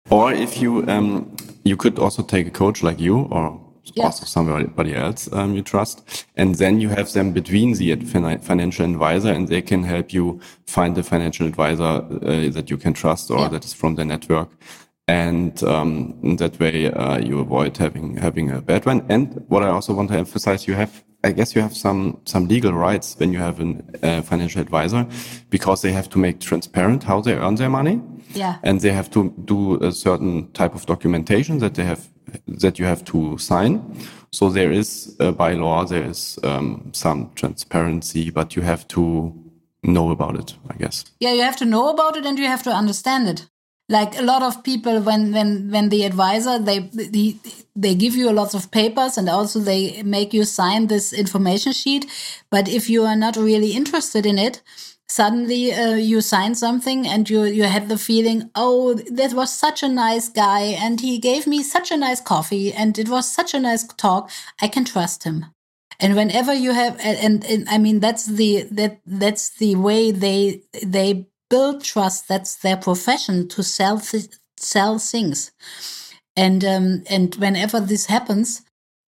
[0.09, 3.59] Or if you um, you could also take a coach like you or
[3.97, 7.95] also somebody else um, you trust, and then you have them between the
[8.41, 12.93] financial advisor, and they can help you find the financial advisor uh, that you can
[12.93, 13.47] trust or yeah.
[13.49, 14.49] that is from the network.
[15.07, 19.05] And um, that way, uh, you avoid having having a bad one.
[19.09, 22.47] And what I also want to emphasize, you have I guess you have some some
[22.47, 25.05] legal rights when you have a uh, financial advisor
[25.49, 28.01] because they have to make transparent how they earn their money.
[28.33, 28.55] Yeah.
[28.63, 32.07] And they have to do a certain type of documentation that they have
[32.47, 33.81] that you have to sign.
[34.31, 39.33] So there is uh, by law there is um, some transparency, but you have to
[39.83, 41.05] know about it, I guess.
[41.19, 43.49] Yeah, you have to know about it and you have to understand it
[43.89, 47.35] like a lot of people when when when the advisor they they,
[47.75, 51.73] they give you a lot of papers and also they make you sign this information
[51.73, 52.05] sheet.
[52.49, 54.61] But if you are not really interested in it
[55.11, 59.83] suddenly uh, you sign something and you you have the feeling oh that was such
[59.83, 63.53] a nice guy and he gave me such a nice coffee and it was such
[63.53, 64.29] a nice talk.
[64.61, 65.45] I can trust him.
[65.99, 70.63] And whenever you have and, and i mean that's the that that's the way they
[70.97, 72.27] they build trust.
[72.27, 75.51] That's their profession to sell th sell things.
[76.35, 78.61] And um, and whenever this happens,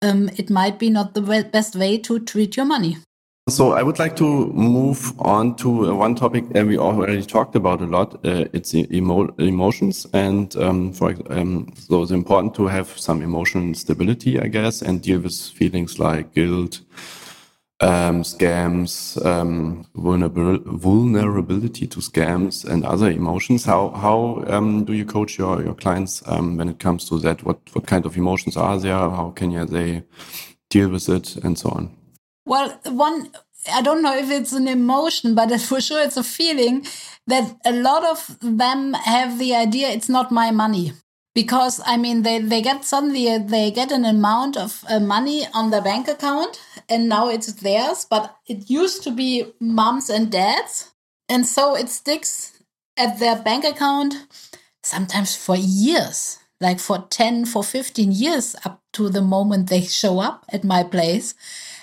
[0.02, 2.96] um, it might be not the best way to treat your money.
[3.48, 7.56] So I would like to move on to uh, one topic that we already talked
[7.56, 8.14] about a lot.
[8.24, 13.74] Uh, it's emo emotions, and um, for um, so it's important to have some emotional
[13.74, 16.82] stability, I guess, and deal with feelings like guilt,
[17.82, 23.64] um, scams, um, vulnerability to scams, and other emotions.
[23.64, 27.42] How how um, do you coach your your clients um, when it comes to that?
[27.44, 28.94] What what kind of emotions are there?
[28.94, 30.04] How can you, they
[30.70, 31.90] deal with it, and so on?
[32.46, 33.30] Well, one
[33.72, 36.86] I don't know if it's an emotion, but for sure it's a feeling
[37.26, 40.92] that a lot of them have the idea it's not my money
[41.34, 45.70] because I mean they they get suddenly they get an amount of uh, money on
[45.70, 50.92] their bank account and now it's theirs but it used to be moms and dads
[51.28, 52.62] and so it sticks
[52.96, 54.14] at their bank account
[54.82, 60.20] sometimes for years like for 10, for 15 years up to the moment they show
[60.20, 61.34] up at my place.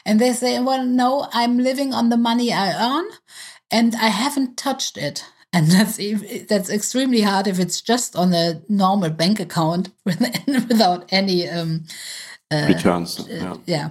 [0.06, 3.06] And they say, well, no, I'm living on the money I earn
[3.70, 5.26] and I haven't touched it.
[5.52, 6.00] And that's
[6.47, 11.86] that's extremely hard if it's just on a normal bank account without any um,
[12.52, 13.28] uh, returns.
[13.28, 13.58] Yeah.
[13.66, 13.89] yeah.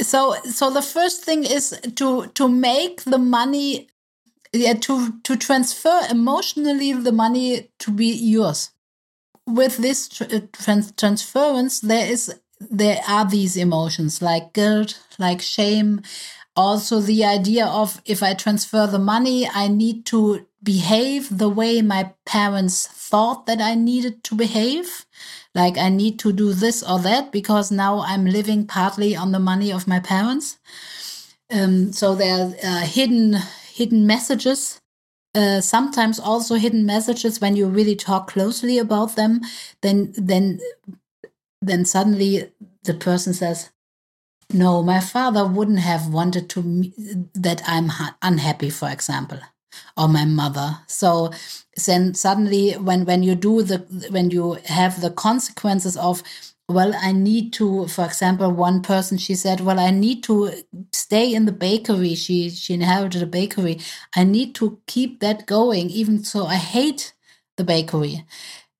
[0.00, 3.88] So so the first thing is to to make the money
[4.52, 8.70] yeah to to transfer emotionally the money to be yours.
[9.48, 16.02] With this uh, trans transference, there is there are these emotions like guilt, like shame,
[16.56, 21.82] also the idea of if I transfer the money, I need to behave the way
[21.82, 25.06] my parents thought that I needed to behave.
[25.54, 29.38] Like I need to do this or that because now I'm living partly on the
[29.38, 30.58] money of my parents.
[31.50, 33.36] Um, so there are uh, hidden
[33.72, 34.80] hidden messages.
[35.34, 39.40] Uh, sometimes also hidden messages when you really talk closely about them.
[39.82, 40.60] Then then
[41.60, 42.50] then suddenly
[42.84, 43.70] the person says,
[44.52, 46.62] no, my father wouldn't have wanted to
[47.34, 47.90] that I'm
[48.22, 49.40] unhappy, for example,
[49.96, 50.78] or my mother.
[50.86, 51.32] So
[51.86, 53.78] then suddenly, when when you do the
[54.10, 56.22] when you have the consequences of
[56.68, 60.52] well, I need to, for example, one person she said, well, I need to
[60.92, 62.14] stay in the bakery.
[62.14, 63.80] She she inherited a bakery.
[64.16, 66.46] I need to keep that going, even so.
[66.46, 67.14] I hate
[67.56, 68.24] the bakery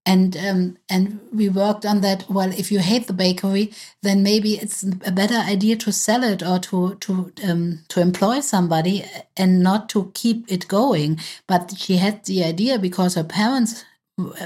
[0.06, 2.24] and um, and we worked on that.
[2.30, 6.42] Well, if you hate the bakery, then maybe it's a better idea to sell it
[6.42, 9.04] or to to um, to employ somebody
[9.36, 11.18] and not to keep it going.
[11.48, 13.84] But she had the idea because her parents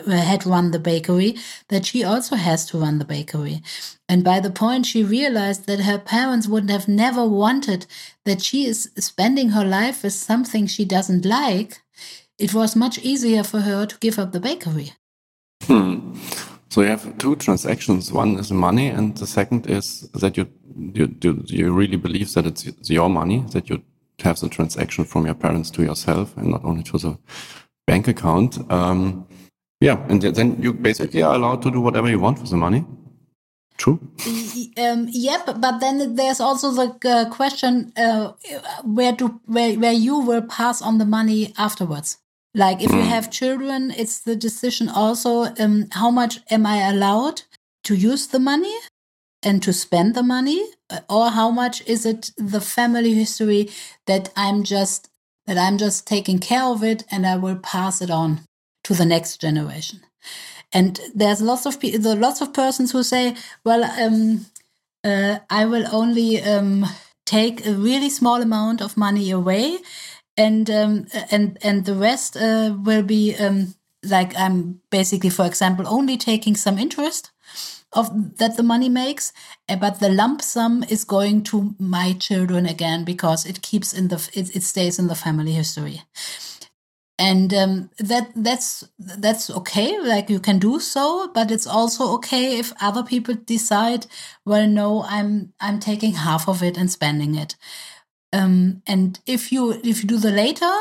[0.09, 1.37] had run the bakery
[1.69, 3.63] that she also has to run the bakery.
[4.09, 7.87] And by the point she realized that her parents would have never wanted
[8.25, 11.83] that she is spending her life with something she doesn't like,
[12.37, 14.95] it was much easier for her to give up the bakery.
[15.65, 16.15] Hmm.
[16.69, 18.13] So you have two transactions.
[18.13, 20.47] One is money, and the second is that you
[20.77, 23.83] you you, you really believe that it's, your money, that you
[24.21, 27.19] have the transaction from your parents to yourself, and not only to the
[27.87, 28.59] bank account.
[28.71, 29.27] Um,
[29.81, 32.85] yeah, and then you basically are allowed to do whatever you want with the money.
[33.77, 33.99] True.
[34.77, 38.33] Um, yep, but then there's also the uh, question uh,
[38.85, 42.19] where do where where you will pass on the money afterwards.
[42.55, 43.09] Like if you hmm.
[43.09, 47.43] have children, it's the decision also um, how much am I allowed
[47.85, 48.75] to use the money
[49.43, 53.71] and to spend the money, uh, or how much is it the family history
[54.07, 55.09] that I'm just
[55.47, 58.41] that I'm just taking care of it and I will pass it on
[58.85, 60.01] to the next generation.
[60.73, 63.35] And there's lots of people, lots of persons who say,
[63.65, 64.47] well, um,
[65.03, 66.87] uh, I will only um,
[67.27, 69.79] take a really small amount of money away
[70.37, 73.75] and um, and and the rest uh, will be um,
[74.05, 77.31] like I'm basically, for example, only taking some interest
[77.93, 79.33] of that the money makes,
[79.69, 84.09] eh, but the lump sum is going to my children again because it keeps in
[84.09, 86.03] the it, it stays in the family history.
[87.19, 92.59] And um, that that's that's okay like you can do so but it's also okay
[92.59, 94.07] if other people decide
[94.47, 97.57] well no i'm i'm taking half of it and spending it
[98.33, 100.73] um, and if you if you do the later,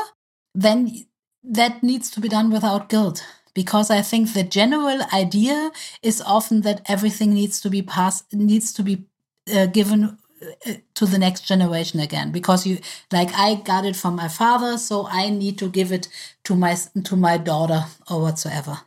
[0.54, 1.06] then
[1.42, 3.24] that needs to be done without guilt
[3.54, 5.72] because I think the general idea
[6.02, 9.04] is often that everything needs to be passed needs to be
[9.52, 10.18] uh, given
[10.66, 12.78] uh, to the next generation again because you
[13.10, 16.08] like I got it from my father so I need to give it
[16.44, 18.80] to my to my daughter or whatsoever.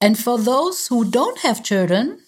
[0.00, 2.20] And for those who don't have children,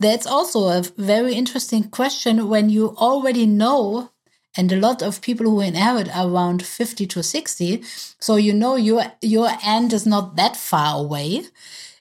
[0.00, 4.12] that's also a very interesting question when you already know
[4.56, 7.82] and a lot of people who inherit are around 50 to 60
[8.18, 11.44] so you know your your end is not that far away.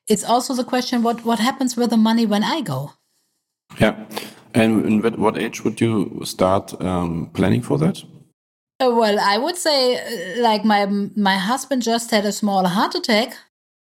[0.07, 2.93] It's also the question what what happens with the money when i go?
[3.79, 4.05] Yeah.
[4.53, 8.03] And what age would you start um, planning for that?
[8.77, 12.93] Uh, well i would say uh, like my my husband just had a small heart
[12.93, 13.37] attack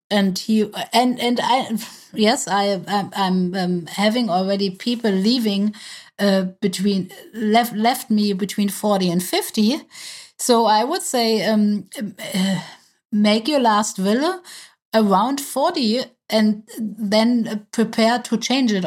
[0.08, 1.76] and he and and i
[2.12, 5.74] yes i i'm, I'm um, having already people leaving
[6.18, 9.80] uh, between left left me between 40 and 50
[10.38, 12.60] so i would say um, uh,
[13.12, 14.42] make your last will
[14.94, 18.84] around 40 and then prepare to change it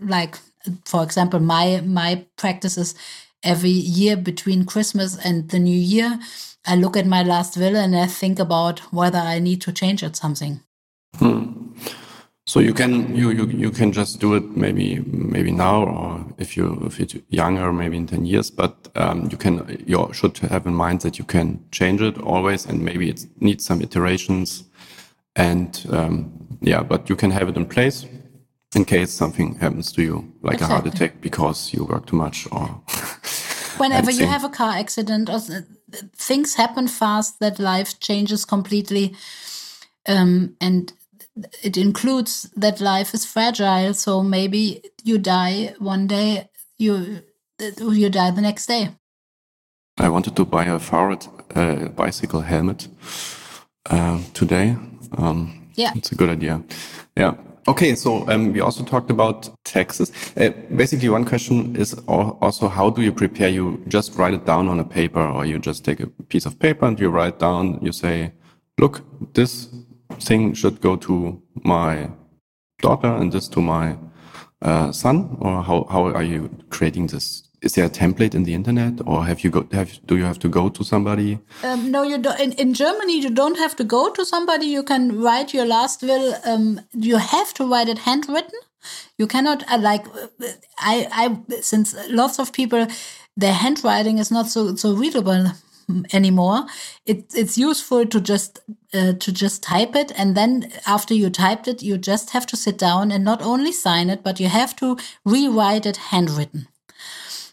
[0.00, 0.36] like
[0.84, 2.94] for example my my practices
[3.42, 6.18] every year between christmas and the new year
[6.66, 10.02] i look at my last will and i think about whether i need to change
[10.02, 10.60] it something.
[11.16, 11.58] Hmm.
[12.48, 16.56] So you can you, you you can just do it maybe maybe now or if
[16.56, 20.66] you if you're younger maybe in ten years, but um, you can you should have
[20.66, 24.64] in mind that you can change it always and maybe it needs some iterations
[25.36, 26.32] and um,
[26.62, 28.06] yeah, but you can have it in place
[28.74, 30.74] in case something happens to you, like exactly.
[30.74, 32.66] a heart attack because you work too much or.
[33.76, 35.38] Whenever you have a car accident or
[36.16, 39.14] things happen fast that life changes completely.
[40.06, 40.92] Um, and
[41.62, 43.94] it includes that life is fragile.
[43.94, 47.22] So maybe you die one day, you
[47.58, 48.90] you die the next day.
[49.98, 52.88] I wanted to buy a forward uh, bicycle helmet
[53.90, 54.76] uh, today.
[55.16, 56.62] Um, yeah, it's a good idea.
[57.16, 57.34] Yeah.
[57.66, 60.10] Okay, so um, we also talked about taxes.
[60.36, 63.48] Uh, basically, one question is also how do you prepare?
[63.48, 66.58] You just write it down on a paper, or you just take a piece of
[66.58, 67.78] paper and you write down.
[67.82, 68.32] You say,
[68.78, 69.02] "Look,
[69.34, 69.68] this
[70.20, 72.10] thing should go to my
[72.80, 73.96] daughter and this to my
[74.62, 77.42] uh, son." Or how how are you creating this?
[77.60, 80.38] Is there a template in the internet or have you got have do you have
[80.38, 81.40] to go to somebody?
[81.64, 84.66] Um, no you don't in, in germany you don't have to go to somebody.
[84.66, 88.60] You can write your last will um, you have to write it handwritten.
[89.18, 90.06] You cannot uh, like
[90.78, 92.86] i i since lots of people
[93.36, 95.50] their handwriting is not so so readable
[96.12, 96.66] anymore
[97.06, 98.60] it, it's useful to just
[98.92, 102.56] uh, to just type it and then after you typed it you just have to
[102.56, 106.68] sit down and not only sign it but you have to rewrite it handwritten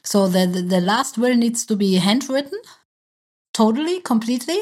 [0.06, 2.62] so the, the, the last will needs to be handwritten,
[3.54, 4.60] totally, completely.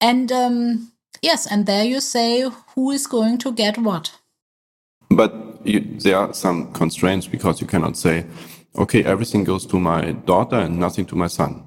[0.00, 4.16] And um, yes, and there you say who is going to get what.
[5.10, 8.26] But you, there are some constraints because you cannot say,
[8.76, 11.64] okay, everything goes to my daughter and nothing to my son.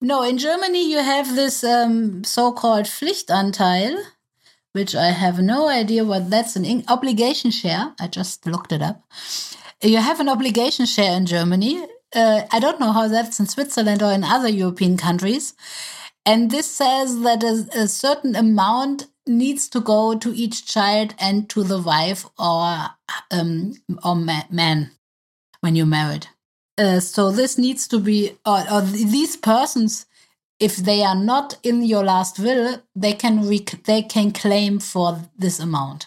[0.00, 4.00] No, in Germany you have this um, so-called Pflichtanteil,
[4.72, 7.94] which I have no idea what that's an obligation share.
[8.00, 9.02] I just looked it up.
[9.82, 14.02] You have an obligation share in Germany uh, I don't know how that's in Switzerland
[14.02, 15.54] or in other European countries.
[16.24, 21.48] And this says that a, a certain amount needs to go to each child and
[21.50, 22.88] to the wife or
[23.30, 23.74] um,
[24.04, 24.92] or ma man
[25.60, 26.28] when you're married.
[26.78, 30.06] Uh, so this needs to be, or, or, these persons,
[30.60, 33.48] if they are not in your last will, they can
[33.84, 36.06] they can claim for this amount.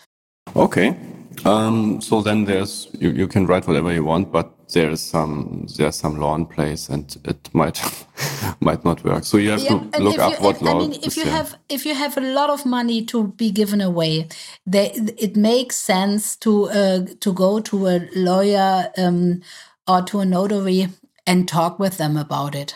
[0.55, 0.97] Okay.
[1.45, 5.67] Um, so then there's you, you can write whatever you want, but there is some
[5.77, 7.79] there's some law in place and it might
[8.59, 10.93] might not work so you have yeah, to look up you, what law I mean
[11.03, 11.33] if you there.
[11.33, 14.27] have if you have a lot of money to be given away
[14.65, 19.41] they, it makes sense to uh, to go to a lawyer um,
[19.87, 20.87] or to a notary
[21.25, 22.75] and talk with them about it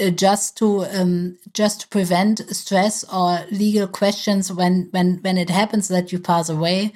[0.00, 5.50] uh, just to um, just to prevent stress or legal questions when when when it
[5.50, 6.92] happens that you pass away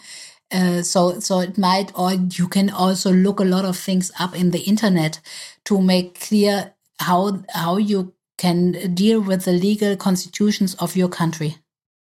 [0.53, 4.34] uh, so so it might or you can also look a lot of things up
[4.34, 5.20] in the internet
[5.64, 11.57] to make clear how how you can deal with the legal constitutions of your country.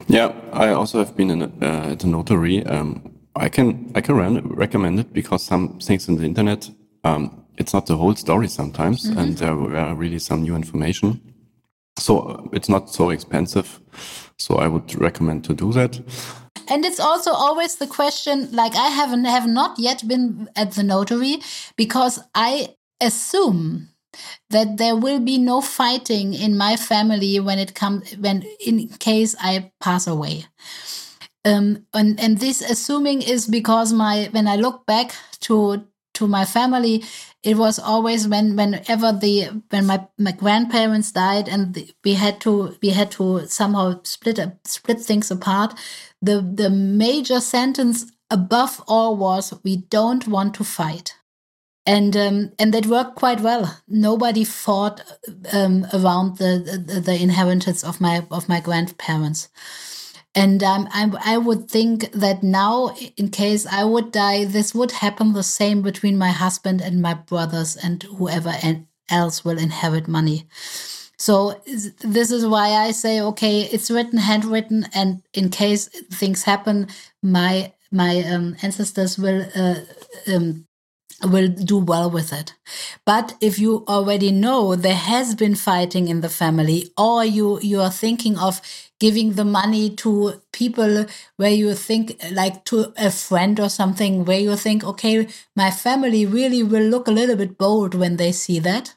[0.07, 2.63] Yeah, I also have been in a, uh, at a notary.
[2.65, 4.15] Um, I can I can
[4.47, 6.69] recommend it because some things in the internet
[7.03, 9.19] um, it's not the whole story sometimes, mm -hmm.
[9.19, 11.21] and there were really some new information.
[11.99, 13.67] So uh, it's not so expensive.
[14.37, 15.99] So I would recommend to do that.
[16.67, 20.83] And it's also always the question like I haven't have not yet been at the
[20.83, 21.41] notary
[21.75, 23.89] because I assume
[24.49, 29.35] that there will be no fighting in my family when it comes when in case
[29.39, 30.45] I pass away.
[31.43, 35.85] Um, and and this assuming is because my when I look back to
[36.21, 37.03] to my family,
[37.43, 39.35] it was always when whenever the
[39.69, 44.39] when my, my grandparents died and the, we had to we had to somehow split
[44.39, 45.73] up, split things apart
[46.21, 51.15] the the major sentence above all was we don't want to fight.
[51.85, 53.81] And um, and that worked quite well.
[53.87, 55.01] Nobody fought
[55.51, 59.49] um, around the, the, the inheritance of my of my grandparents
[60.33, 64.91] and um, I, I would think that now, in case I would die, this would
[64.91, 68.53] happen the same between my husband and my brothers and whoever
[69.09, 70.47] else will inherit money.
[71.17, 76.87] So this is why I say, okay, it's written, handwritten, and in case things happen,
[77.21, 79.75] my my um, ancestors will uh,
[80.33, 80.65] um,
[81.23, 82.55] will do well with it.
[83.05, 87.81] But if you already know there has been fighting in the family, or you you
[87.81, 88.61] are thinking of
[89.01, 94.39] giving the money to people where you think like to a friend or something where
[94.39, 98.59] you think okay my family really will look a little bit bold when they see
[98.59, 98.93] that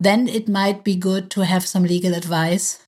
[0.00, 2.84] then it might be good to have some legal advice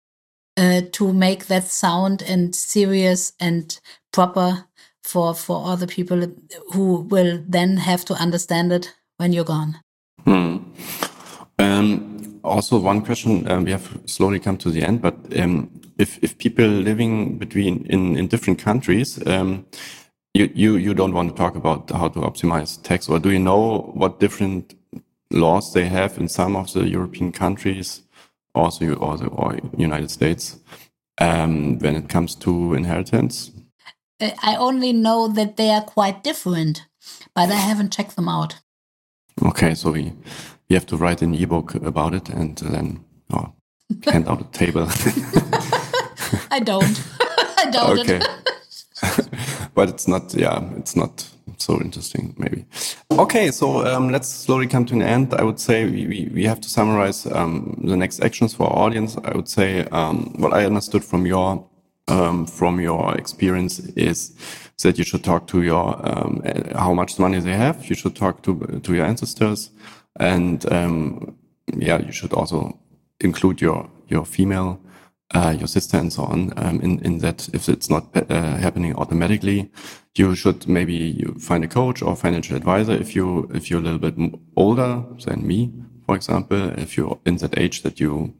[0.56, 3.78] uh, to make that sound and serious and
[4.12, 4.64] proper
[5.04, 6.26] for for other people
[6.72, 9.78] who will then have to understand it when you're gone
[10.24, 10.56] hmm.
[11.60, 16.18] um, also one question um, we have slowly come to the end but um, if
[16.22, 19.66] if people living between in in different countries, um,
[20.36, 23.38] you, you, you don't want to talk about how to optimize tax, or do you
[23.38, 24.74] know what different
[25.30, 28.02] laws they have in some of the European countries,
[28.54, 30.58] also or the or United States,
[31.18, 33.50] um, when it comes to inheritance?
[34.20, 36.86] Uh, I only know that they are quite different,
[37.34, 38.56] but I haven't checked them out.
[39.42, 40.12] Okay, so we
[40.68, 43.52] we have to write an ebook about it and then oh,
[44.04, 44.88] hand out a table.
[46.50, 47.02] I don't.
[47.58, 48.20] I doubt okay.
[49.74, 52.64] but it's not, yeah, it's not so interesting, maybe.
[53.10, 55.34] Okay, so um, let's slowly come to an end.
[55.34, 58.86] I would say we, we, we have to summarize um, the next actions for our
[58.86, 59.16] audience.
[59.24, 61.66] I would say um, what I understood from your
[62.08, 64.32] um, from your experience is
[64.82, 66.42] that you should talk to your um,
[66.74, 67.86] how much money they have.
[67.86, 69.70] You should talk to to your ancestors,
[70.20, 71.36] and um,
[71.76, 72.78] yeah, you should also
[73.20, 74.80] include your your female
[75.36, 78.94] uh, your sister and so on um, in in that if it's not uh, happening
[78.96, 79.70] automatically
[80.18, 82.92] you should maybe you find a coach or financial advisor.
[82.92, 84.16] If you if you're a little bit
[84.56, 85.72] older than me
[86.06, 88.32] for example if you're in that age that you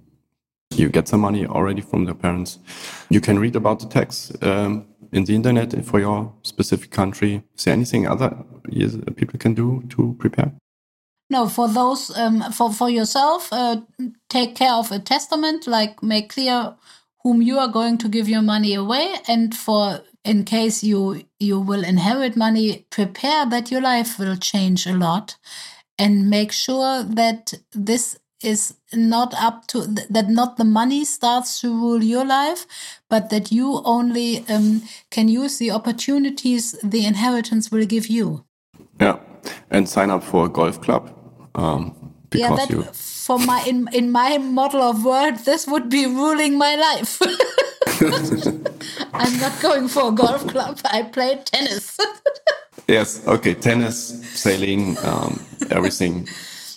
[0.75, 2.59] you get some money already from your parents
[3.11, 7.43] you can read about the tax um, in the internet for your specific country.
[7.57, 8.31] Is there anything other
[9.17, 10.53] people can do to prepare?
[11.29, 13.81] No, for those, um, for for yourself, uh,
[14.29, 16.77] take care of a testament, like make clear
[17.27, 21.59] whom you are going to give your money away, and for in case you you
[21.59, 25.37] will inherit money, prepare that your life will change a lot,
[25.99, 31.69] and make sure that this is not up to that not the money starts to
[31.69, 32.67] rule your life
[33.09, 38.45] but that you only um, can use the opportunities the inheritance will give you.
[39.01, 39.19] Yeah
[39.71, 41.11] and sign up for a golf club
[41.55, 42.85] um, yeah, that you...
[43.27, 47.21] for my in in my model of world, this would be ruling my life.
[49.13, 50.79] I'm not going for a golf club.
[50.85, 51.99] I play tennis.
[52.87, 53.27] yes.
[53.27, 53.55] Okay.
[53.55, 56.29] Tennis, sailing, um, everything.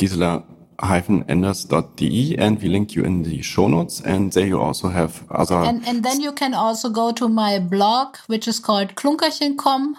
[0.00, 5.56] www.gisela-enders.de and we link you in the show notes and there you also have other
[5.56, 9.96] and, and then you can also go to my blog which is called klunkerchen.com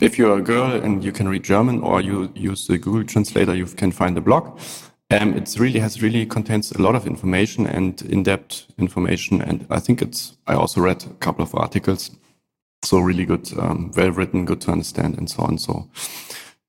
[0.00, 3.54] if you're a girl and you can read German or you use the Google translator
[3.54, 4.58] you can find the blog.
[5.10, 9.80] Um, it's really has really contains a lot of information and in-depth information and I
[9.80, 12.10] think it's I also read a couple of articles.
[12.84, 15.56] So really good um, well written good to understand and so on.
[15.56, 15.88] So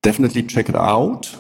[0.02, 1.36] definitely check it out,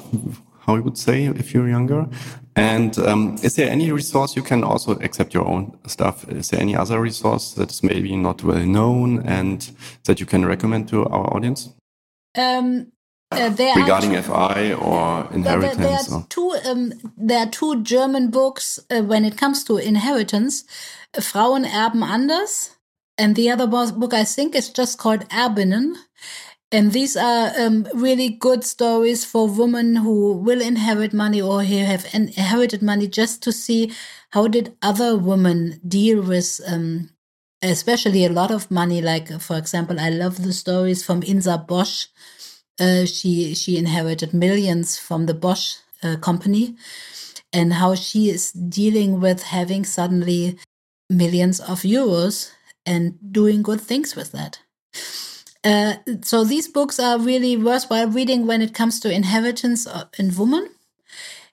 [0.69, 2.07] how you would say if you're younger.
[2.55, 6.27] And um, is there any resource you can also accept your own stuff?
[6.29, 9.59] Is there any other resource that is maybe not well known and
[10.05, 11.69] that you can recommend to our audience?
[12.37, 12.91] Um,
[13.31, 15.77] uh, regarding two, FI or inheritance?
[15.77, 19.77] There, there, are, two, um, there are two German books uh, when it comes to
[19.77, 20.65] inheritance.
[21.19, 22.71] Frauen erben anders.
[23.17, 25.95] And the other book I think is just called Erbinnen.
[26.71, 31.77] And these are um, really good stories for women who will inherit money or who
[31.77, 33.91] have inherited money just to see
[34.29, 37.09] how did other women deal with um,
[37.61, 39.01] especially a lot of money.
[39.01, 42.07] Like, for example, I love the stories from Ise Bosch.
[42.79, 46.75] Uh, she she inherited millions from the Bosch uh, company,
[47.51, 50.57] and how she is dealing with having suddenly
[51.09, 52.51] millions of euros
[52.85, 54.59] and doing good things with that.
[55.63, 60.35] Uh, so these books are really worthwhile reading when it comes to inheritance uh, in
[60.35, 60.69] women.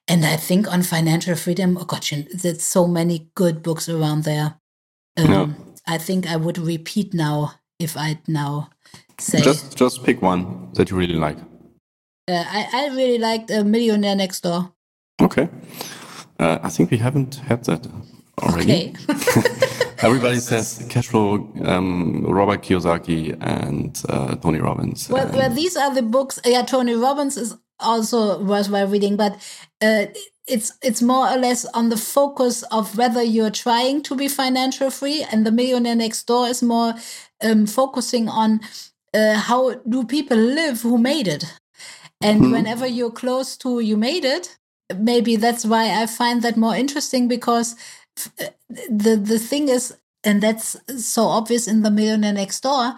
[0.09, 4.61] And I think on financial freedom, oh gosh, there's so many good books around there.
[5.17, 5.49] Um, yeah.
[5.87, 8.71] I think I would repeat now if I'd now
[9.19, 9.41] say.
[9.41, 11.39] Just, just pick one that you really like.
[12.29, 14.73] Uh, I, I really liked a Millionaire Next Door.
[15.21, 15.49] Okay.
[16.39, 17.87] Uh, I think we haven't had that
[18.43, 18.95] already.
[19.11, 19.67] Okay.
[19.99, 25.09] Everybody says cash flow, um, Robert Kiyosaki and uh, Tony Robbins.
[25.09, 26.39] Well, well, these are the books.
[26.45, 29.35] Yeah, Tony Robbins is also worthwhile reading, but
[29.81, 30.07] uh,
[30.47, 34.91] it's it's more or less on the focus of whether you're trying to be financial
[34.91, 36.95] free, and the Millionaire Next Door is more
[37.43, 38.61] um, focusing on
[39.15, 41.45] uh, how do people live who made it,
[42.23, 42.53] and mm-hmm.
[42.53, 44.59] whenever you're close to you made it,
[44.95, 47.75] maybe that's why I find that more interesting because
[48.91, 52.95] the the thing is, and that's so obvious in the Millionaire Next Door,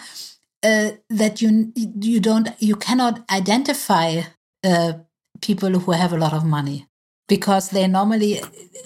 [0.62, 4.22] uh, that you you don't you cannot identify
[4.64, 4.92] uh,
[5.40, 6.86] people who have a lot of money
[7.28, 8.40] because they normally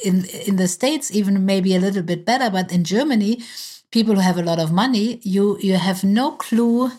[0.05, 3.43] in in the states even maybe a little bit better, but in Germany
[3.91, 6.91] people who have a lot of money, you you have no clue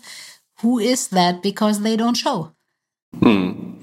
[0.62, 2.54] who is that because they don't show.
[3.20, 3.74] Hmm.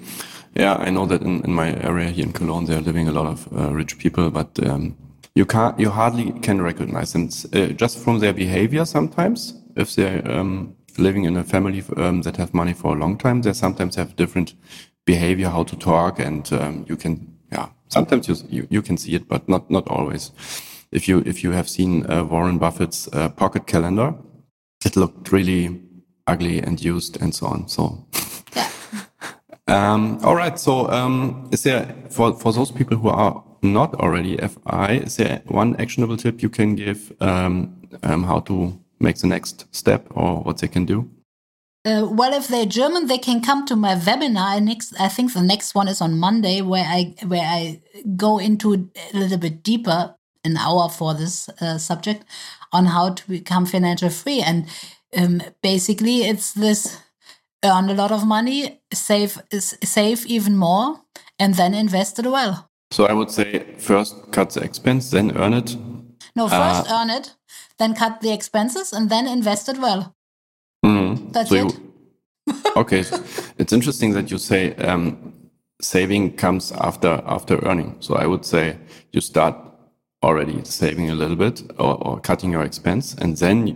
[0.55, 3.26] Yeah, I know that in, in my area here in Cologne, they're living a lot
[3.26, 4.96] of uh, rich people, but um,
[5.35, 8.85] you can't, you hardly can recognize them uh, just from their behavior.
[8.85, 13.16] Sometimes, if they're um, living in a family um, that have money for a long
[13.16, 14.55] time, they sometimes have different
[15.07, 19.14] behavior, how to talk, and um, you can, yeah, sometimes you, you, you can see
[19.14, 20.33] it, but not not always.
[20.93, 24.14] If you if you have seen uh, Warren Buffett's uh, pocket calendar,
[24.85, 25.81] it looked really
[26.26, 27.68] ugly and used and so on.
[27.68, 28.07] So.
[28.55, 28.68] Yeah.
[29.68, 30.59] Um, all right.
[30.59, 35.42] So, um, is there for for those people who are not already FI, is there
[35.46, 40.42] one actionable tip you can give um, um, how to make the next step or
[40.42, 41.11] what they can do?
[41.84, 44.62] Uh, well, if they're German, they can come to my webinar.
[44.62, 47.80] Next, I think the next one is on Monday, where I where I
[48.16, 52.24] go into a little bit deeper, an hour for this uh, subject,
[52.70, 54.42] on how to become financial free.
[54.42, 54.66] And
[55.16, 56.98] um, basically, it's this
[57.64, 61.00] earn a lot of money, save save even more,
[61.38, 62.69] and then invest it well.
[62.91, 65.76] So I would say first cut the expense, then earn it.
[66.34, 67.34] No, first uh, earn it,
[67.78, 70.14] then cut the expenses, and then invest it well.
[70.84, 71.30] Mm-hmm.
[71.30, 71.78] That's so it.
[72.47, 73.05] You, okay,
[73.59, 75.32] it's interesting that you say um,
[75.80, 77.97] saving comes after after earning.
[78.01, 78.76] So I would say
[79.12, 79.55] you start
[80.22, 83.66] already saving a little bit or, or cutting your expense, and then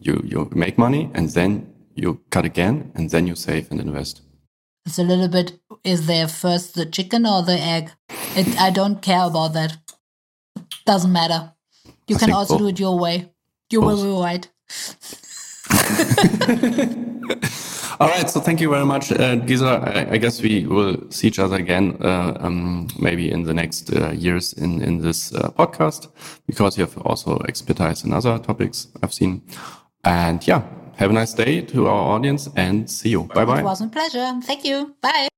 [0.00, 4.22] you you make money, and then you cut again, and then you save and invest.
[4.84, 5.58] It's a little bit.
[5.84, 7.90] Is there first the chicken or the egg?
[8.36, 9.76] It, I don't care about that.
[10.84, 11.52] Doesn't matter.
[12.08, 12.60] You I can also both.
[12.60, 13.30] do it your way.
[13.70, 14.02] You both.
[14.02, 14.48] will be right.
[18.00, 18.28] All right.
[18.28, 19.78] So thank you very much, uh, Gisela.
[19.80, 23.92] I, I, guess we will see each other again, uh, um, maybe in the next
[23.92, 26.08] uh, years in in this uh, podcast,
[26.46, 29.42] because you have also expertise in other topics I've seen.
[30.04, 30.62] And yeah,
[30.96, 33.24] have a nice day to our audience and see you.
[33.24, 33.60] Bye bye.
[33.60, 34.40] It was a pleasure.
[34.42, 34.94] Thank you.
[35.00, 35.28] Bye.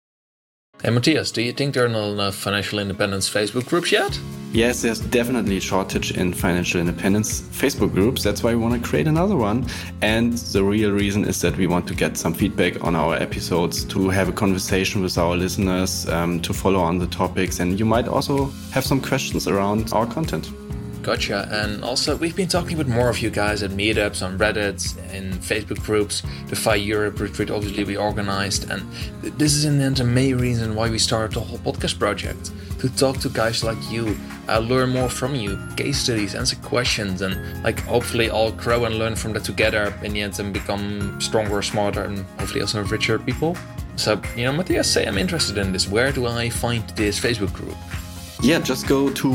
[0.82, 4.18] Hey Matthias, do you think there are not enough financial independence Facebook groups yet?
[4.52, 8.22] Yes, there's definitely a shortage in financial independence Facebook groups.
[8.22, 9.66] That's why we want to create another one.
[10.02, 13.84] And the real reason is that we want to get some feedback on our episodes,
[13.86, 17.61] to have a conversation with our listeners, um, to follow on the topics.
[17.61, 20.52] And you might also have some questions around our content.
[21.05, 21.46] Gotcha.
[21.50, 25.32] And also, we've been talking with more of you guys at meetups, on Reddit, in
[25.34, 26.22] Facebook groups.
[26.48, 28.70] The FI Europe retreat, obviously, we organized.
[28.70, 28.90] And
[29.20, 32.52] this is in the end the main reason why we started the whole podcast project
[32.78, 34.16] to talk to guys like you,
[34.48, 38.98] uh, learn more from you, case studies, answer questions, and like hopefully all grow and
[38.98, 43.18] learn from that together in the end and become stronger, smarter, and hopefully also richer
[43.18, 43.59] people.
[43.96, 45.86] So, you know, Matthias, say I'm interested in this.
[45.86, 47.76] Where do I find this Facebook group?
[48.43, 49.28] Yeah, just go to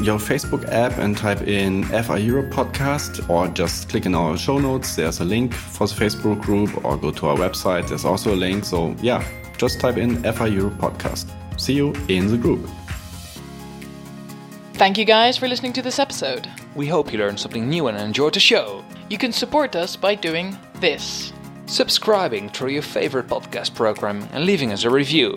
[0.00, 4.58] your Facebook app and type in FI Europe podcast or just click in our show
[4.58, 4.96] notes.
[4.96, 7.88] There's a link for the Facebook group or go to our website.
[7.88, 8.64] There's also a link.
[8.64, 9.26] So, yeah,
[9.58, 11.30] just type in FI Europe podcast.
[11.60, 12.68] See you in the group.
[14.74, 16.48] Thank you guys for listening to this episode.
[16.74, 18.84] We hope you learned something new and enjoyed the show.
[19.10, 21.32] You can support us by doing this
[21.66, 25.36] subscribing through your favorite podcast program and leaving us a review